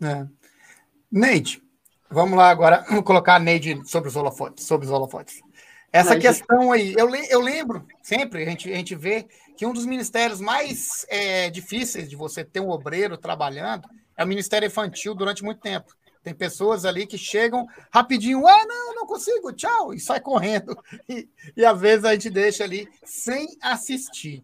[0.00, 0.26] É.
[1.10, 1.62] Neide,
[2.12, 4.66] Vamos lá agora, vamos colocar a Neide sobre os holofotes.
[4.66, 5.40] Sobre os holofotes.
[5.90, 9.86] Essa questão aí, eu, eu lembro sempre, a gente, a gente vê que um dos
[9.86, 15.42] ministérios mais é, difíceis de você ter um obreiro trabalhando é o Ministério Infantil durante
[15.42, 15.94] muito tempo.
[16.22, 20.76] Tem pessoas ali que chegam rapidinho, ah, não, não consigo, tchau, e sai correndo.
[21.08, 24.42] E, e às vezes a gente deixa ali sem assistir.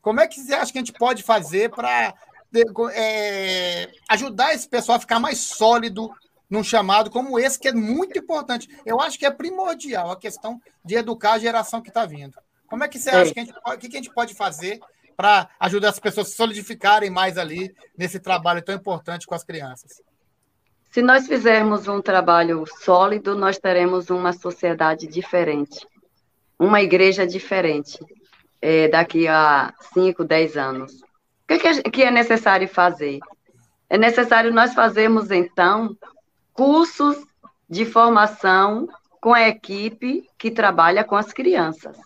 [0.00, 2.14] Como é que você acha que a gente pode fazer para
[2.94, 6.10] é, ajudar esse pessoal a ficar mais sólido
[6.48, 8.68] num chamado como esse, que é muito importante.
[8.84, 12.38] Eu acho que é primordial a questão de educar a geração que está vindo.
[12.66, 14.80] Como é que você acha que a gente, o que a gente pode fazer
[15.16, 19.42] para ajudar as pessoas a se solidificarem mais ali nesse trabalho tão importante com as
[19.42, 20.02] crianças?
[20.90, 25.86] Se nós fizermos um trabalho sólido, nós teremos uma sociedade diferente,
[26.58, 27.98] uma igreja diferente
[28.60, 30.92] é, daqui a 5, 10 anos.
[31.02, 33.18] O que é, que é necessário fazer?
[33.88, 35.96] É necessário nós fazermos, então,
[36.58, 37.16] cursos
[37.70, 38.88] de formação
[39.20, 41.96] com a equipe que trabalha com as crianças.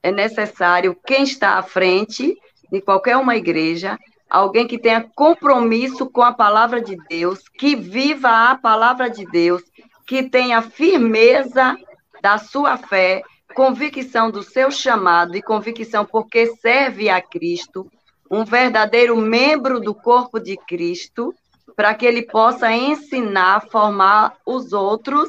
[0.00, 2.36] É necessário quem está à frente
[2.70, 3.98] de qualquer uma igreja,
[4.30, 9.64] alguém que tenha compromisso com a palavra de Deus, que viva a palavra de Deus,
[10.06, 11.76] que tenha firmeza
[12.22, 13.20] da sua fé,
[13.52, 17.90] convicção do seu chamado e convicção porque serve a Cristo,
[18.30, 21.34] um verdadeiro membro do corpo de Cristo,
[21.76, 25.28] para que ele possa ensinar, formar os outros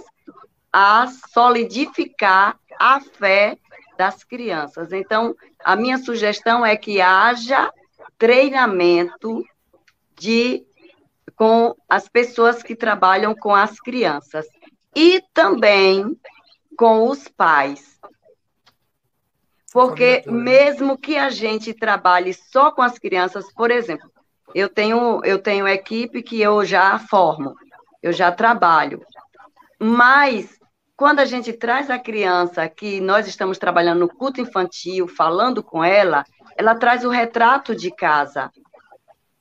[0.71, 3.57] a solidificar a fé
[3.97, 4.93] das crianças.
[4.93, 7.71] Então, a minha sugestão é que haja
[8.17, 9.43] treinamento
[10.15, 10.65] de
[11.35, 14.47] com as pessoas que trabalham com as crianças
[14.95, 16.19] e também
[16.77, 17.99] com os pais.
[19.71, 24.09] Porque mesmo que a gente trabalhe só com as crianças, por exemplo,
[24.53, 27.55] eu tenho, eu tenho equipe que eu já formo,
[28.01, 29.01] eu já trabalho.
[29.79, 30.59] Mas,
[30.95, 35.83] quando a gente traz a criança, que nós estamos trabalhando no culto infantil, falando com
[35.83, 36.25] ela,
[36.57, 38.51] ela traz o retrato de casa.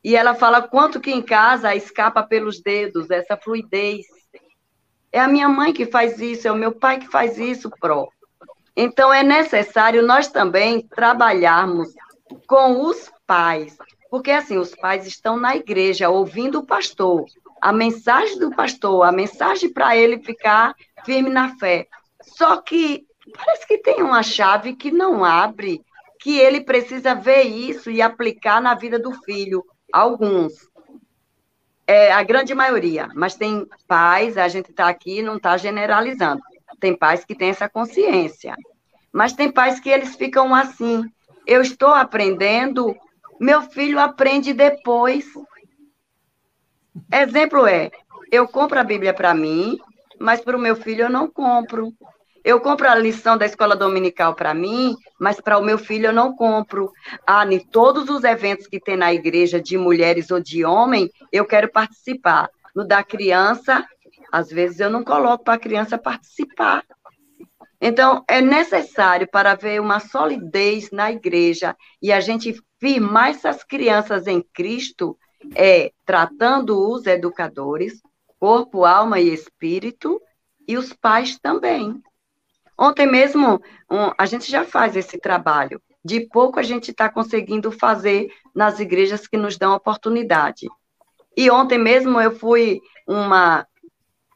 [0.05, 4.07] E ela fala quanto que em casa escapa pelos dedos, essa fluidez.
[5.11, 8.09] É a minha mãe que faz isso, é o meu pai que faz isso, pró.
[8.77, 11.89] Então, é necessário nós também trabalharmos
[12.47, 13.79] com os pais,
[14.11, 17.25] porque assim, os pais estão na igreja ouvindo o pastor,
[17.61, 21.89] a mensagem do pastor, a mensagem para ele ficar firme na fé.
[22.23, 25.83] Só que parece que tem uma chave que não abre,
[26.21, 29.65] que ele precisa ver isso e aplicar na vida do filho.
[29.93, 30.53] Alguns.
[31.87, 36.43] É, a grande maioria, mas tem pais, a gente está aqui não está generalizando.
[36.81, 38.57] Tem pais que têm essa consciência.
[39.13, 41.05] Mas tem pais que eles ficam assim.
[41.47, 42.95] Eu estou aprendendo
[43.41, 45.27] meu filho aprende depois.
[47.13, 47.91] Exemplo é,
[48.31, 49.79] eu compro a Bíblia para mim,
[50.19, 51.93] mas para o meu filho eu não compro.
[52.45, 56.13] Eu compro a lição da escola dominical para mim, mas para o meu filho eu
[56.13, 56.93] não compro.
[57.27, 61.45] Ah, em todos os eventos que tem na igreja de mulheres ou de homem, eu
[61.45, 62.49] quero participar.
[62.75, 63.85] No da criança,
[64.31, 66.85] às vezes eu não coloco para a criança participar.
[67.81, 74.27] Então, é necessário para ver uma solidez na igreja e a gente firmar essas crianças
[74.27, 75.19] em Cristo
[75.55, 78.03] é tratando os educadores,
[78.39, 80.21] corpo, alma e espírito,
[80.67, 82.03] e os pais também.
[82.79, 83.61] Ontem mesmo,
[83.91, 85.81] um, a gente já faz esse trabalho.
[86.05, 90.69] De pouco a gente está conseguindo fazer nas igrejas que nos dão oportunidade.
[91.37, 93.67] E ontem mesmo eu fui uma,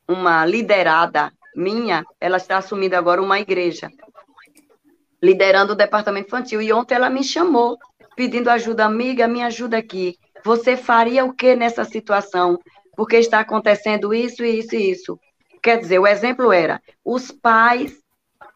[0.08, 3.90] uma liderada minha, ela está assumindo agora uma igreja,
[5.22, 6.62] liderando o departamento infantil.
[6.62, 7.78] E ontem ela me chamou
[8.16, 10.18] pedindo ajuda, amiga, me ajuda aqui.
[10.44, 12.58] Você faria o que nessa situação?
[12.96, 15.18] Porque está acontecendo isso, isso e isso.
[15.62, 18.00] Quer dizer, o exemplo era: os pais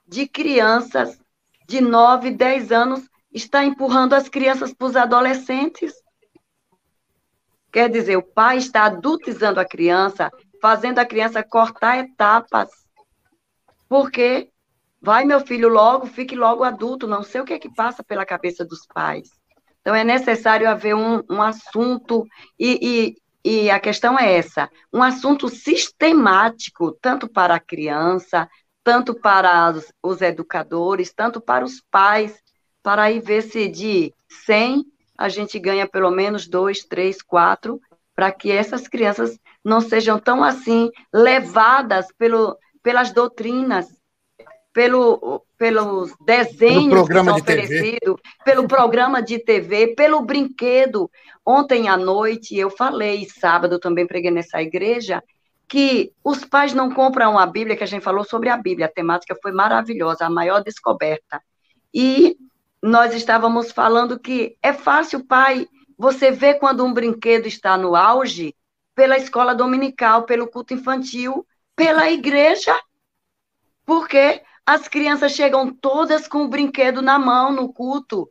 [0.06, 1.18] de crianças
[1.66, 5.92] de 9, 10 anos estão empurrando as crianças para os adolescentes.
[7.72, 12.70] Quer dizer, o pai está adultizando a criança, fazendo a criança cortar etapas.
[13.88, 14.50] Porque
[15.02, 18.24] vai, meu filho, logo, fique logo adulto, não sei o que é que passa pela
[18.24, 19.28] cabeça dos pais.
[19.84, 22.26] Então, é necessário haver um, um assunto,
[22.58, 23.14] e,
[23.44, 28.48] e, e a questão é essa: um assunto sistemático, tanto para a criança,
[28.82, 32.34] tanto para os, os educadores, tanto para os pais,
[32.82, 34.10] para aí ver se de
[34.46, 34.86] 100
[35.18, 37.78] a gente ganha pelo menos dois, três, quatro,
[38.16, 43.86] para que essas crianças não sejam tão assim levadas pelo, pelas doutrinas,
[44.74, 51.08] pelo, pelos desenhos que são oferecidos, pelo programa de TV, pelo brinquedo.
[51.46, 55.22] Ontem à noite eu falei, sábado também preguei nessa igreja,
[55.68, 58.92] que os pais não compram a Bíblia, que a gente falou sobre a Bíblia, a
[58.92, 61.40] temática foi maravilhosa, a maior descoberta.
[61.94, 62.36] E
[62.82, 68.54] nós estávamos falando que é fácil, pai, você ver quando um brinquedo está no auge
[68.92, 71.46] pela escola dominical, pelo culto infantil,
[71.76, 72.76] pela igreja.
[73.86, 78.28] Porque as crianças chegam todas com o brinquedo na mão no culto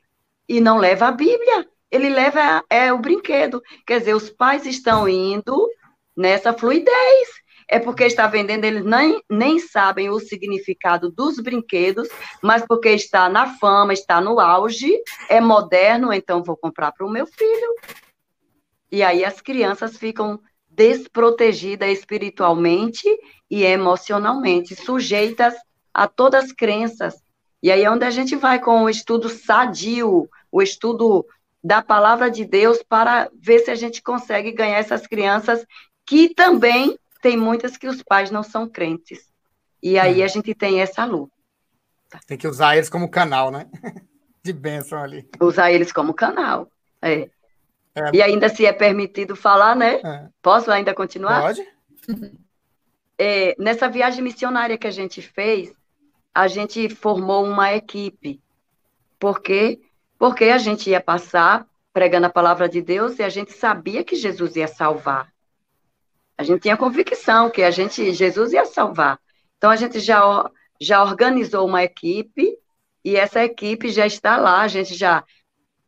[0.50, 1.68] e não leva a Bíblia.
[1.92, 3.62] Ele leva é, o brinquedo.
[3.86, 5.70] Quer dizer, os pais estão indo
[6.18, 7.44] nessa fluidez.
[7.70, 12.10] É porque está vendendo, eles nem, nem sabem o significado dos brinquedos,
[12.42, 14.92] mas porque está na fama, está no auge,
[15.30, 17.76] é moderno, então vou comprar para o meu filho.
[18.92, 23.08] E aí as crianças ficam desprotegidas espiritualmente
[23.50, 25.54] e emocionalmente, sujeitas
[25.94, 27.22] a todas as crenças.
[27.62, 31.26] E aí é onde a gente vai com o estudo sadio, o estudo
[31.64, 35.66] da palavra de Deus para ver se a gente consegue ganhar essas crianças
[36.06, 39.32] que também tem muitas que os pais não são crentes.
[39.82, 40.26] E aí é.
[40.26, 41.32] a gente tem essa luta.
[42.28, 43.68] Tem que usar eles como canal, né?
[44.44, 45.28] De bênção ali.
[45.39, 46.70] Usar eles como canal.
[47.02, 47.30] É.
[47.96, 48.12] é.
[48.14, 50.02] E ainda se é permitido falar, né?
[50.04, 50.28] É.
[50.41, 51.41] Posso ainda continuar?
[51.41, 51.66] Pode.
[53.16, 55.72] É, nessa viagem missionária que a gente fez,
[56.34, 58.42] a gente formou uma equipe.
[59.20, 59.80] Por quê?
[60.18, 64.16] Porque a gente ia passar pregando a palavra de Deus e a gente sabia que
[64.16, 65.32] Jesus ia salvar.
[66.38, 69.20] A gente tinha convicção que a gente Jesus ia salvar.
[69.58, 70.50] Então a gente já
[70.82, 72.58] já organizou uma equipe
[73.06, 75.24] e essa equipe já está lá, a gente já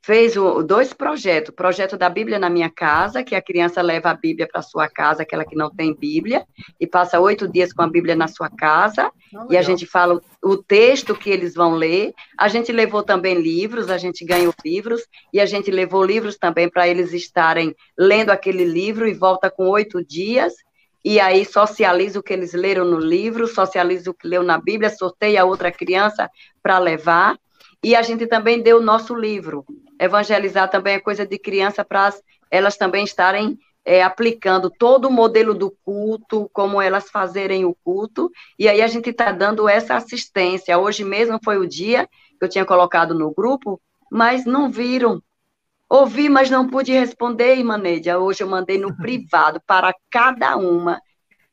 [0.05, 0.35] fez
[0.67, 1.49] dois projetos.
[1.49, 4.87] O projeto da Bíblia na minha casa, que a criança leva a Bíblia para sua
[4.87, 6.45] casa, aquela que não tem Bíblia,
[6.79, 10.21] e passa oito dias com a Bíblia na sua casa, ah, e a gente fala
[10.43, 12.13] o texto que eles vão ler.
[12.37, 15.01] A gente levou também livros, a gente ganhou livros,
[15.33, 19.67] e a gente levou livros também para eles estarem lendo aquele livro e volta com
[19.69, 20.53] oito dias.
[21.03, 24.91] E aí socializa o que eles leram no livro, socializa o que leu na Bíblia,
[24.91, 26.29] sorteia outra criança
[26.61, 27.39] para levar.
[27.83, 29.65] E a gente também deu o nosso livro.
[29.99, 32.13] Evangelizar também é coisa de criança para
[32.51, 38.31] elas também estarem é, aplicando todo o modelo do culto, como elas fazerem o culto,
[38.57, 40.77] e aí a gente está dando essa assistência.
[40.77, 42.07] Hoje mesmo foi o dia
[42.39, 43.79] que eu tinha colocado no grupo,
[44.11, 45.21] mas não viram.
[45.87, 48.17] Ouvi, mas não pude responder, irmã Nédia.
[48.17, 50.99] Hoje eu mandei no privado para cada uma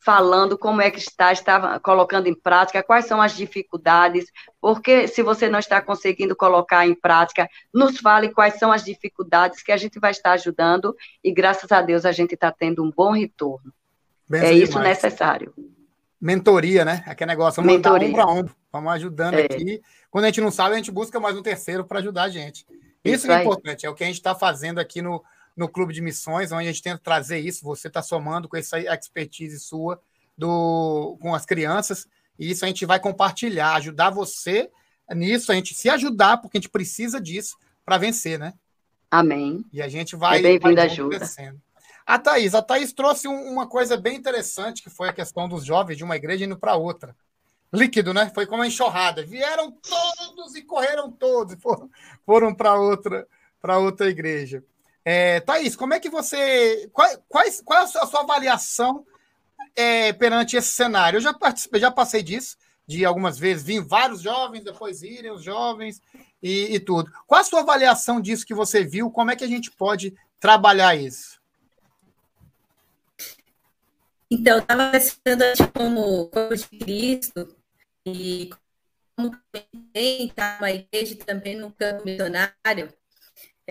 [0.05, 4.27] falando como é que está, está colocando em prática, quais são as dificuldades,
[4.61, 9.63] porque se você não está conseguindo colocar em prática, nos fale quais são as dificuldades
[9.63, 12.91] que a gente vai estar ajudando e graças a Deus a gente está tendo um
[12.91, 13.73] bom retorno.
[14.29, 14.89] Benção é isso demais.
[14.89, 15.55] necessário.
[16.21, 17.03] Mentoria, né?
[17.07, 18.09] Aquele negócio, vamos Mentoria.
[18.09, 19.45] ombro a ombro, vamos ajudando é.
[19.45, 19.81] aqui.
[20.11, 22.67] Quando a gente não sabe, a gente busca mais um terceiro para ajudar a gente.
[23.05, 25.23] Isso, isso é importante, é o que a gente está fazendo aqui no,
[25.57, 27.65] no Clube de Missões, onde a gente tenta trazer isso.
[27.65, 30.01] Você está somando com essa expertise sua
[30.37, 32.07] do, com as crianças,
[32.39, 34.71] e isso a gente vai compartilhar, ajudar você
[35.11, 38.55] nisso, a gente se ajudar, porque a gente precisa disso para vencer, né?
[39.11, 39.65] Amém.
[39.73, 40.39] E a gente vai.
[40.39, 41.21] É bem-vinda ajuda.
[42.05, 45.97] A Thaís, a Thaís trouxe uma coisa bem interessante, que foi a questão dos jovens
[45.97, 47.15] de uma igreja indo para outra.
[47.73, 48.31] Líquido, né?
[48.35, 49.25] Foi como uma enxurrada.
[49.25, 51.91] Vieram todos e correram todos, foram,
[52.25, 53.27] foram para outra,
[53.63, 54.65] outra igreja.
[55.05, 56.89] É, Thaís, como é que você.
[56.93, 59.05] Qual, quais, qual é a sua avaliação
[59.75, 61.17] é, perante esse cenário?
[61.17, 65.43] Eu já participei, já passei disso, de algumas vezes vim vários jovens, depois irem os
[65.43, 66.01] jovens
[66.43, 67.11] e, e tudo.
[67.27, 69.11] Qual a sua avaliação disso que você viu?
[69.11, 71.41] Como é que a gente pode trabalhar isso?
[74.31, 77.55] Então, eu estava pensando como corpo de Cristo
[78.07, 78.51] e
[79.15, 82.93] como também está uma igreja também no campo missionário,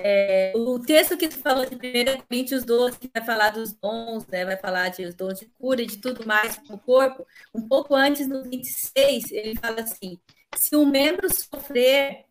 [0.03, 4.25] é, o texto que tu falou de 1 Coríntios 12, que vai falar dos dons,
[4.27, 7.95] né, vai falar de dons de cura e de tudo mais no corpo, um pouco
[7.95, 10.19] antes, no 26, ele fala assim:
[10.55, 12.25] se um membro sofrer,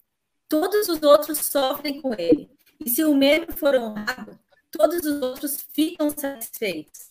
[0.49, 2.51] todos os outros sofrem com ele.
[2.85, 4.39] E se um membro for honrado,
[4.71, 7.11] todos os outros ficam satisfeitos.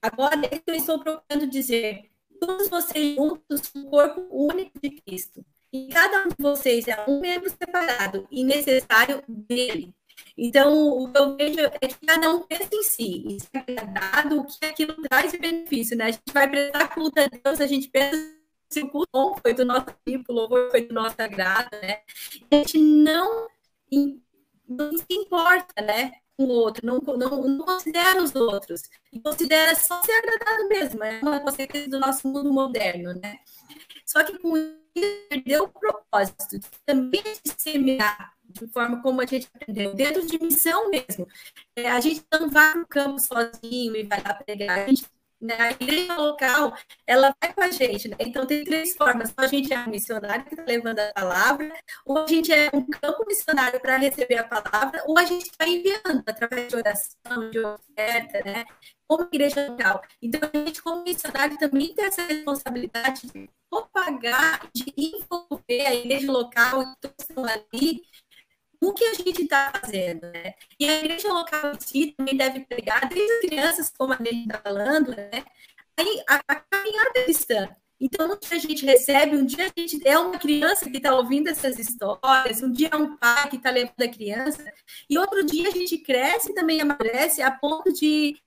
[0.00, 5.44] Agora, é que eu estou procurando dizer: todos vocês juntos, um corpo único de Cristo
[5.72, 9.94] e cada um de vocês é um membro separado e necessário dele.
[10.36, 13.84] Então, o que eu vejo é que cada um pensa em si, e se é
[13.86, 16.06] dado o que aquilo traz de benefício, né?
[16.06, 19.64] A gente vai prestar culto a Deus, a gente pensa se o culto foi do
[19.64, 22.00] nosso tipo, o louvor foi do nosso agrado, né?
[22.50, 23.48] A gente não,
[24.68, 26.12] não se importa, né?
[26.36, 31.04] Com o outro, não, não, não considera os outros, e considera só ser agradado mesmo,
[31.04, 33.38] é uma consequência do nosso mundo moderno, né?
[34.06, 37.22] Só que com perdeu o propósito de também
[37.58, 41.26] semear de forma como a gente aprendeu, dentro de missão mesmo.
[41.76, 45.04] É, a gente não vai para o campo sozinho e vai lá pregar, a gente
[45.40, 45.56] Né?
[45.58, 46.76] A igreja local,
[47.06, 48.16] ela vai com a gente, né?
[48.20, 49.32] Então, tem três formas.
[49.38, 51.72] Ou a gente é um missionário que está levando a palavra,
[52.04, 55.66] ou a gente é um campo missionário para receber a palavra, ou a gente está
[55.66, 58.66] enviando através de oração, de oferta, né?
[59.08, 60.02] Como igreja local.
[60.20, 66.30] Então, a gente, como missionário, também tem essa responsabilidade de propagar, de envolver a igreja
[66.30, 68.02] local e todos ali
[68.82, 70.54] o que a gente está fazendo, né?
[70.78, 74.42] E a igreja local em si também deve pregar, desde as crianças, como a gente
[74.42, 75.44] está falando, né?
[75.96, 77.68] Aí, a, a caminhada cristã.
[78.00, 81.14] Então, um dia a gente recebe, um dia a gente é uma criança que está
[81.14, 84.72] ouvindo essas histórias, um dia é um pai que está levando a criança,
[85.08, 88.40] e outro dia a gente cresce e também amadurece a ponto de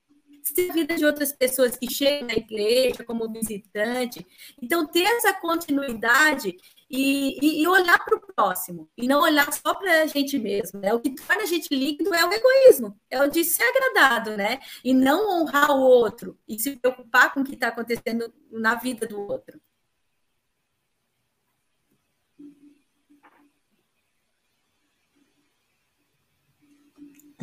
[0.44, 4.26] ser a vida de outras pessoas que chegam na igreja como visitante.
[4.60, 6.54] Então, ter essa continuidade
[6.90, 10.80] e, e, olhar para o próximo, e não olhar só para a gente mesmo.
[10.80, 10.92] Né?
[10.92, 14.60] O que torna a gente líquido é o egoísmo, é o de ser agradado, né?
[14.84, 19.06] E não honrar o outro e se preocupar com o que está acontecendo na vida
[19.06, 19.60] do outro.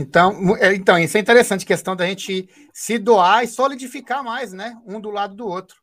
[0.02, 4.76] Então, é, então, isso é interessante, questão da gente se doar e solidificar mais, né?
[4.84, 5.78] Um do lado do outro.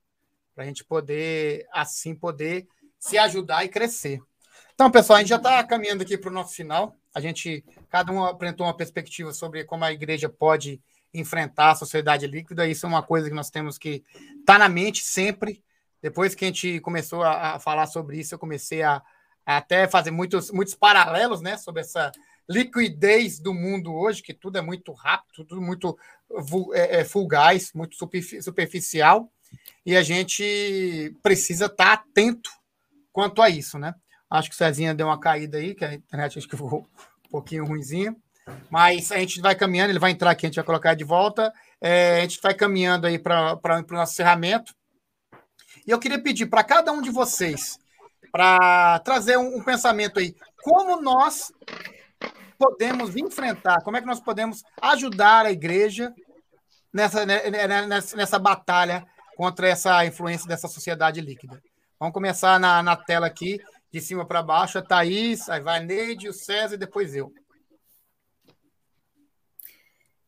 [0.55, 2.67] Para a gente poder, assim, poder
[2.99, 4.21] se ajudar e crescer.
[4.75, 6.97] Então, pessoal, a gente já está caminhando aqui para o nosso final.
[7.15, 10.83] A gente, cada um apresentou uma perspectiva sobre como a igreja pode
[11.15, 12.67] enfrentar a sociedade líquida.
[12.67, 14.03] Isso é uma coisa que nós temos que
[14.41, 15.63] estar tá na mente sempre.
[16.03, 19.01] Depois que a gente começou a, a falar sobre isso, eu comecei a,
[19.47, 22.11] a, até fazer muitos, muitos paralelos né, sobre essa
[22.49, 25.99] liquidez do mundo hoje, que tudo é muito rápido, tudo muito
[26.73, 27.97] é, é, fugaz, muito
[28.43, 29.31] superficial,
[29.85, 32.51] e a gente precisa estar atento
[33.13, 33.95] quanto a isso, né?
[34.31, 36.87] Acho que o Cezinha deu uma caída aí, que a internet acho que ficou
[37.27, 38.15] um pouquinho ruimzinha.
[38.71, 41.53] Mas a gente vai caminhando, ele vai entrar aqui, a gente vai colocar de volta.
[41.81, 44.75] É, a gente vai caminhando aí para o nosso encerramento.
[45.87, 47.79] E eu queria pedir para cada um de vocês
[48.31, 50.35] para trazer um, um, pensamento aí.
[50.63, 51.51] Como nós
[52.59, 56.13] podemos enfrentar, como é que nós podemos ajudar a igreja
[56.93, 59.07] nessa, né, né, né, nessa, nessa batalha
[59.37, 61.63] contra essa influência dessa sociedade líquida?
[61.99, 65.83] Vamos começar na, na tela aqui, de cima para baixo, a Thaís, aí vai a
[65.83, 67.33] Neide, o César e depois eu.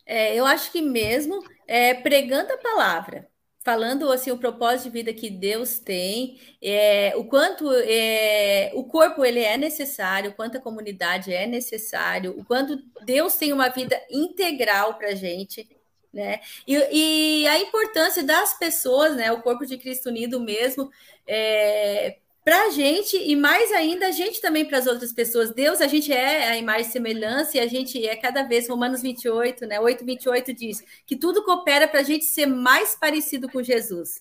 [0.07, 3.30] É, eu acho que mesmo é, pregando a palavra,
[3.63, 9.25] falando assim o propósito de vida que Deus tem, é, o quanto é, o corpo
[9.25, 14.01] ele é necessário, o quanto a comunidade é necessário, o quanto Deus tem uma vida
[14.11, 15.69] integral para gente,
[16.13, 16.41] né?
[16.67, 19.31] E, e, a importância das pessoas, né?
[19.31, 20.91] O corpo de Cristo unido mesmo,
[21.27, 22.19] é,
[22.51, 25.55] para a gente e mais ainda a gente também para as outras pessoas.
[25.55, 29.03] Deus, a gente é a imagem e semelhança e a gente é cada vez, Romanos
[29.03, 29.79] 28, né?
[29.79, 34.21] 8, 28 diz que tudo coopera para a gente ser mais parecido com Jesus.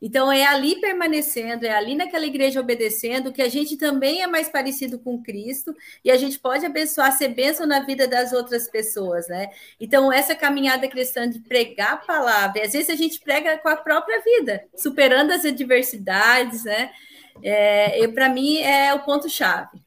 [0.00, 4.48] Então, é ali permanecendo, é ali naquela igreja obedecendo, que a gente também é mais
[4.48, 9.28] parecido com Cristo e a gente pode abençoar, ser bênção na vida das outras pessoas,
[9.28, 9.50] né?
[9.78, 13.76] Então, essa caminhada cristã de pregar a palavra, às vezes a gente prega com a
[13.76, 16.90] própria vida, superando as adversidades, né?
[17.42, 19.82] É, Para mim, é o ponto-chave.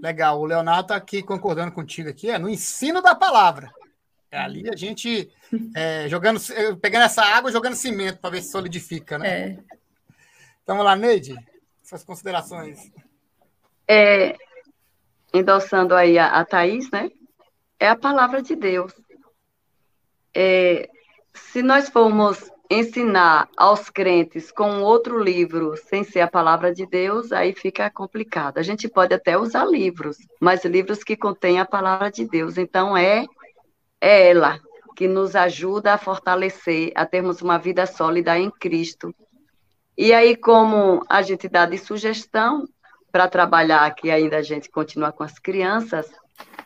[0.00, 3.72] Legal, o Leonardo está aqui concordando contigo aqui, é no ensino da palavra.
[4.30, 5.30] É ali a gente
[5.74, 6.38] é, jogando,
[6.80, 9.28] pegando essa água e jogando cimento para ver se solidifica, né?
[9.28, 9.58] É.
[10.62, 11.34] Então vamos lá, Neide,
[11.82, 12.92] suas considerações.
[13.88, 14.36] É,
[15.32, 17.10] endossando aí a, a Thaís, né?
[17.80, 18.92] É a palavra de Deus.
[20.34, 20.88] É,
[21.32, 27.32] se nós formos ensinar aos crentes com outro livro sem ser a palavra de Deus,
[27.32, 28.58] aí fica complicado.
[28.58, 32.58] A gente pode até usar livros, mas livros que contêm a palavra de Deus.
[32.58, 33.24] Então é
[34.00, 34.60] é ela
[34.96, 39.14] que nos ajuda a fortalecer, a termos uma vida sólida em Cristo.
[39.96, 42.66] E aí, como a gente dá de sugestão
[43.10, 46.10] para trabalhar, que ainda a gente continua com as crianças,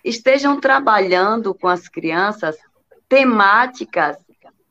[0.04, 2.56] estejam trabalhando com as crianças
[3.08, 4.16] temáticas,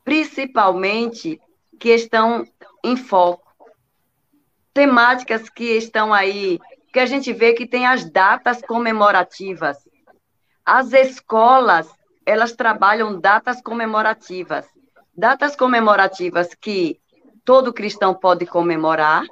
[0.04, 1.40] principalmente,
[1.78, 2.46] que estão
[2.84, 3.52] em foco.
[4.72, 6.58] Temáticas que estão aí,
[6.92, 9.78] que a gente vê que tem as datas comemorativas.
[10.64, 11.88] As escolas
[12.24, 14.64] elas trabalham datas comemorativas.
[15.14, 17.00] Datas comemorativas que
[17.44, 19.24] todo cristão pode comemorar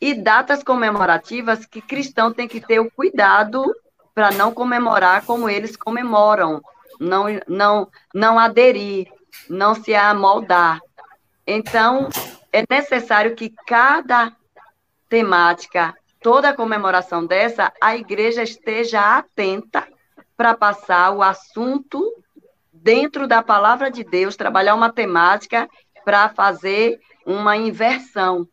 [0.00, 3.62] e datas comemorativas que cristão tem que ter o cuidado
[4.14, 6.60] para não comemorar como eles comemoram,
[6.98, 9.06] não, não, não aderir,
[9.48, 10.80] não se amoldar.
[11.46, 12.08] Então,
[12.52, 14.34] é necessário que cada
[15.08, 19.86] temática, toda comemoração dessa, a igreja esteja atenta
[20.36, 22.02] para passar o assunto
[22.72, 25.68] dentro da palavra de Deus, trabalhar uma temática
[26.04, 28.48] para fazer uma inversão,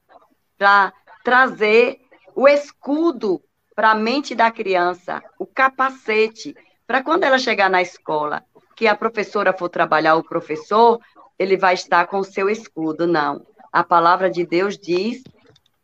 [0.57, 1.99] para trazer
[2.35, 3.41] o escudo
[3.75, 6.55] para a mente da criança, o capacete,
[6.85, 8.43] para quando ela chegar na escola,
[8.79, 11.01] que a professora for trabalhar o professor,
[11.37, 13.05] ele vai estar com o seu escudo.
[13.05, 13.45] Não.
[13.73, 15.21] A palavra de Deus diz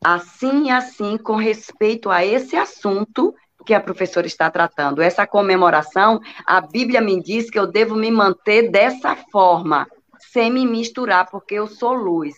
[0.02, 3.36] assim e assim com respeito a esse assunto
[3.66, 5.02] que a professora está tratando.
[5.02, 9.86] Essa comemoração, a Bíblia me diz que eu devo me manter dessa forma,
[10.32, 12.34] sem me misturar, porque eu sou luz.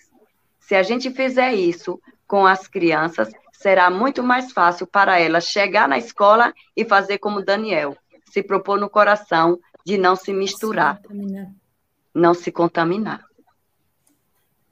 [0.59, 5.87] Se a gente fizer isso com as crianças, será muito mais fácil para elas chegar
[5.87, 7.95] na escola e fazer como Daniel,
[8.25, 11.47] se propor no coração de não se misturar, se
[12.13, 13.23] não se contaminar.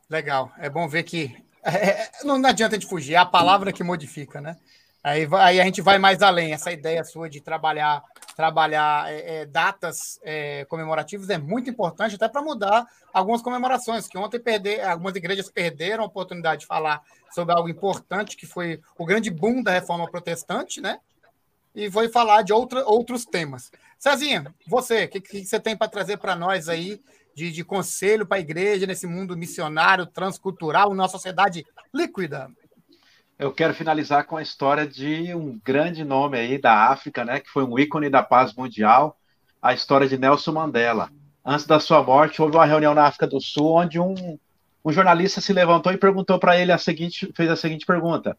[0.10, 3.82] Legal, é bom ver que é, não, não adianta de fugir, é a palavra que
[3.82, 4.58] modifica, né?
[5.02, 6.52] Aí, aí a gente vai mais além.
[6.52, 8.04] Essa ideia sua de trabalhar
[8.36, 14.18] trabalhar é, é, datas é, comemorativas é muito importante, até para mudar algumas comemorações, que
[14.18, 17.02] ontem perder, algumas igrejas perderam a oportunidade de falar
[17.32, 21.00] sobre algo importante, que foi o grande boom da reforma protestante, né?
[21.76, 23.70] E foi falar de outra, outros temas.
[24.00, 27.02] Cezinha, você, o que, que você tem para trazer para nós aí
[27.36, 32.50] de, de conselho para a igreja nesse mundo missionário, transcultural, numa sociedade líquida?
[33.38, 37.50] Eu quero finalizar com a história de um grande nome aí da África, né, que
[37.50, 39.18] foi um ícone da paz mundial,
[39.62, 41.12] a história de Nelson Mandela.
[41.44, 44.40] Antes da sua morte, houve uma reunião na África do Sul onde um,
[44.86, 48.38] um jornalista se levantou e perguntou para ele a seguinte, fez a seguinte pergunta: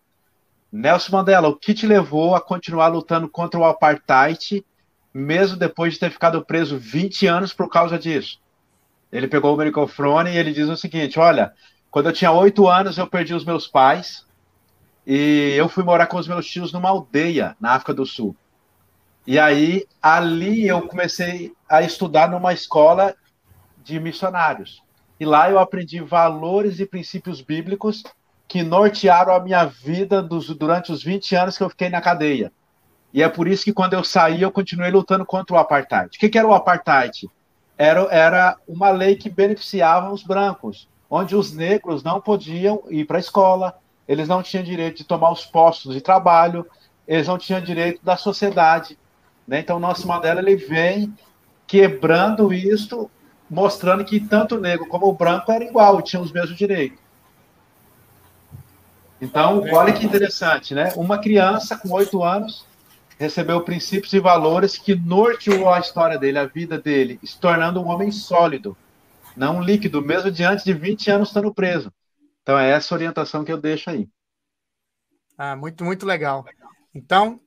[0.71, 4.65] Nelson Mandela, o que te levou a continuar lutando contra o apartheid,
[5.13, 8.41] mesmo depois de ter ficado preso 20 anos por causa disso?
[9.11, 11.53] Ele pegou o microfone e ele diz o seguinte: Olha,
[11.91, 14.27] quando eu tinha oito anos, eu perdi os meus pais
[15.07, 18.37] e eu fui morar com os meus tios numa aldeia na África do Sul.
[19.27, 23.15] E aí, ali eu comecei a estudar numa escola
[23.83, 24.83] de missionários.
[25.19, 28.03] E lá eu aprendi valores e princípios bíblicos
[28.49, 32.53] que nortearam a minha vida dos, durante os 20 anos que eu fiquei na cadeia.
[33.13, 36.17] E é por isso que quando eu saí, eu continuei lutando contra o apartheid.
[36.17, 37.29] O que, que era o apartheid?
[37.79, 43.19] Era, era uma lei que beneficiava os brancos, onde os negros não podiam ir para
[43.19, 43.75] a escola,
[44.07, 46.67] eles não tinham direito de tomar os postos de trabalho,
[47.07, 48.99] eles não tinham direito da sociedade.
[49.47, 49.61] Né?
[49.61, 51.13] Então, nosso modelo ele vem
[51.67, 53.11] quebrando isso,
[53.51, 56.99] mostrando que tanto o negro como o branco era igual, tinham os mesmos direitos.
[59.21, 60.93] Então, olha que interessante, né?
[60.97, 62.67] Uma criança com oito anos
[63.19, 67.89] recebeu princípios e valores que norteou a história dele, a vida dele, se tornando um
[67.89, 68.77] homem sólido,
[69.35, 71.93] não líquido, mesmo diante de 20 anos estando preso.
[72.43, 74.09] Então, é essa orientação que eu deixo aí.
[75.39, 76.45] Ah, muito, muito legal.
[76.95, 77.41] Então,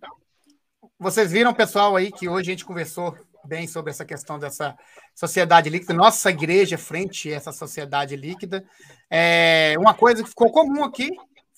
[1.00, 3.16] vocês viram, pessoal, aí que hoje a gente conversou
[3.46, 4.78] bem sobre essa questão dessa
[5.16, 8.64] sociedade líquida, nossa igreja frente a essa sociedade líquida.
[9.10, 11.10] É, uma coisa que ficou comum aqui,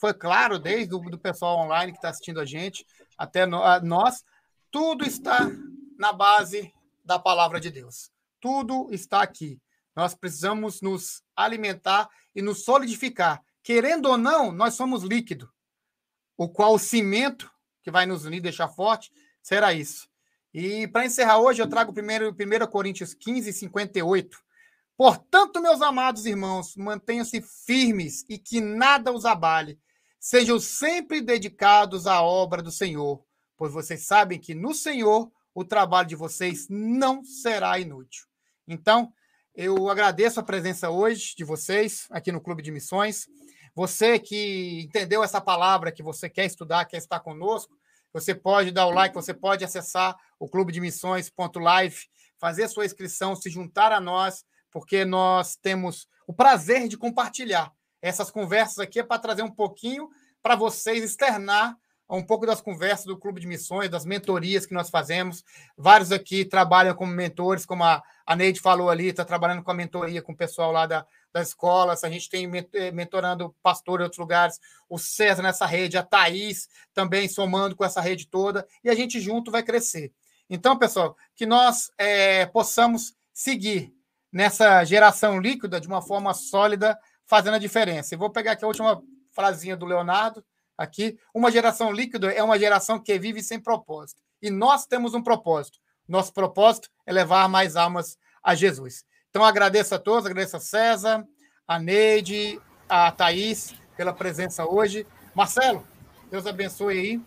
[0.02, 2.84] foi claro, desde o do pessoal online que está assistindo a gente,
[3.16, 4.26] até no, a nós,
[4.72, 5.48] tudo está
[5.96, 6.74] na base
[7.06, 8.10] da palavra de Deus.
[8.40, 9.62] Tudo está aqui.
[9.96, 13.44] Nós precisamos nos alimentar e nos solidificar.
[13.62, 15.48] Querendo ou não, nós somos líquido,
[16.36, 17.48] o qual o cimento
[17.84, 20.10] que vai nos unir, deixar forte, será isso.
[20.52, 24.36] E para encerrar hoje, eu trago primeiro 1 Coríntios 15, 58.
[24.98, 29.80] Portanto, meus amados irmãos, mantenham-se firmes e que nada os abale.
[30.24, 33.26] Sejam sempre dedicados à obra do Senhor,
[33.58, 38.28] pois vocês sabem que no Senhor o trabalho de vocês não será inútil.
[38.68, 39.12] Então,
[39.56, 43.26] eu agradeço a presença hoje de vocês aqui no Clube de Missões.
[43.74, 47.76] Você que entendeu essa palavra, que você quer estudar, quer estar conosco,
[48.14, 51.98] você pode dar o like, você pode acessar o clube de missões.live,
[52.38, 57.74] fazer sua inscrição, se juntar a nós, porque nós temos o prazer de compartilhar.
[58.02, 60.10] Essas conversas aqui é para trazer um pouquinho
[60.42, 61.78] para vocês externar
[62.18, 65.46] um pouco das conversas do Clube de Missões, das mentorias que nós fazemos.
[65.78, 69.74] Vários aqui trabalham como mentores, como a, a Neide falou ali, está trabalhando com a
[69.74, 72.04] mentoria com o pessoal lá da, das escolas.
[72.04, 76.68] A gente tem eh, mentorando pastor em outros lugares, o César nessa rede, a Thaís
[76.94, 80.12] também somando com essa rede toda, e a gente junto vai crescer.
[80.50, 83.94] Então, pessoal, que nós é, possamos seguir
[84.30, 86.98] nessa geração líquida de uma forma sólida,
[87.32, 88.14] fazendo a diferença.
[88.14, 89.02] Eu vou pegar aqui a última
[89.32, 90.44] frasinha do Leonardo
[90.78, 91.18] aqui.
[91.34, 94.22] Uma geração líquida é uma geração que vive sem propósito.
[94.42, 95.80] E nós temos um propósito.
[96.06, 99.06] Nosso propósito é levar mais almas a Jesus.
[99.30, 101.26] Então, agradeço a todos, agradeço a César,
[101.66, 102.60] a Neide,
[102.90, 105.08] a Thaís pela presença hoje.
[105.34, 105.88] Marcelo,
[106.30, 107.22] Deus abençoe aí.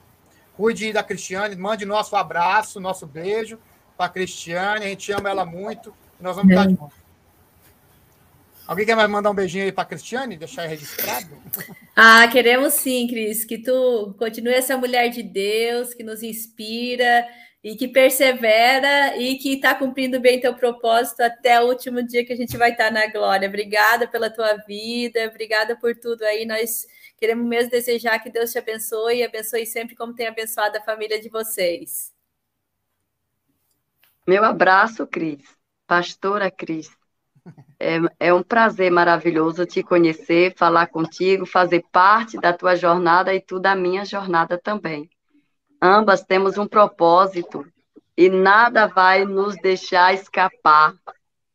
[0.55, 3.59] Cuide da Cristiane, mande nosso abraço, nosso beijo
[3.97, 4.85] para a Cristiane.
[4.85, 5.95] A gente ama ela muito.
[6.21, 7.04] Nós vamos estar de volta.
[8.67, 11.27] Alguém quer mais mandar um beijinho aí para a Cristiane, deixar registrado?
[11.95, 17.27] Ah, queremos sim, Cris, que tu continue essa mulher de Deus, que nos inspira
[17.63, 22.33] e que persevera e que está cumprindo bem teu propósito até o último dia que
[22.33, 23.49] a gente vai estar tá na glória.
[23.49, 26.45] Obrigada pela tua vida, obrigada por tudo aí.
[26.45, 26.87] Nós
[27.17, 31.21] queremos mesmo desejar que Deus te abençoe e abençoe sempre como tem abençoado a família
[31.21, 32.13] de vocês.
[34.27, 35.43] Meu abraço, Cris.
[35.87, 36.91] Pastora Cris.
[37.85, 43.43] É, é, um prazer maravilhoso te conhecer, falar contigo, fazer parte da tua jornada e
[43.43, 45.11] tu da minha jornada também.
[45.83, 47.67] Ambas temos um propósito
[48.17, 50.95] e nada vai nos deixar escapar.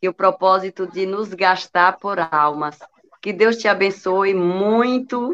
[0.02, 2.78] E o propósito de nos gastar por almas.
[3.22, 5.34] Que Deus te abençoe muito.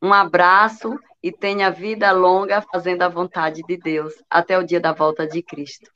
[0.00, 4.92] Um abraço e tenha vida longa fazendo a vontade de Deus até o dia da
[4.92, 5.90] volta de Cristo.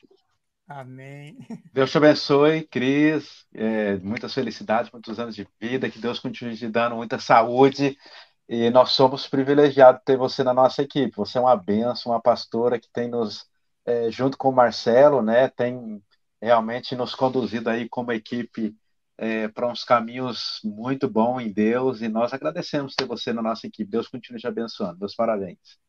[0.74, 1.36] Amém.
[1.72, 3.46] Deus te abençoe, Cris.
[3.54, 5.90] É, muitas felicidades, muitos anos de vida.
[5.90, 7.96] Que Deus continue te dando muita saúde.
[8.48, 11.16] E nós somos privilegiados de ter você na nossa equipe.
[11.16, 13.46] Você é uma benção, uma pastora que tem nos,
[13.86, 16.02] é, junto com o Marcelo, né, tem
[16.40, 18.74] realmente nos conduzido aí como equipe
[19.18, 22.02] é, para uns caminhos muito bons em Deus.
[22.02, 23.90] E nós agradecemos ter você na nossa equipe.
[23.90, 24.98] Deus continue te abençoando.
[24.98, 25.81] Meus parabéns.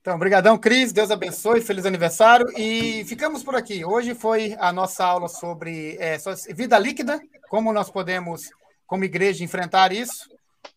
[0.00, 0.92] Então, obrigadão, Cris.
[0.92, 1.60] Deus abençoe.
[1.60, 2.46] Feliz aniversário.
[2.56, 3.84] E ficamos por aqui.
[3.84, 6.16] Hoje foi a nossa aula sobre é,
[6.54, 8.50] vida líquida, como nós podemos,
[8.86, 10.28] como igreja, enfrentar isso.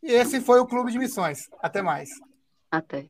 [0.01, 1.49] E esse foi o Clube de Missões.
[1.61, 2.09] Até mais.
[2.71, 3.05] Até.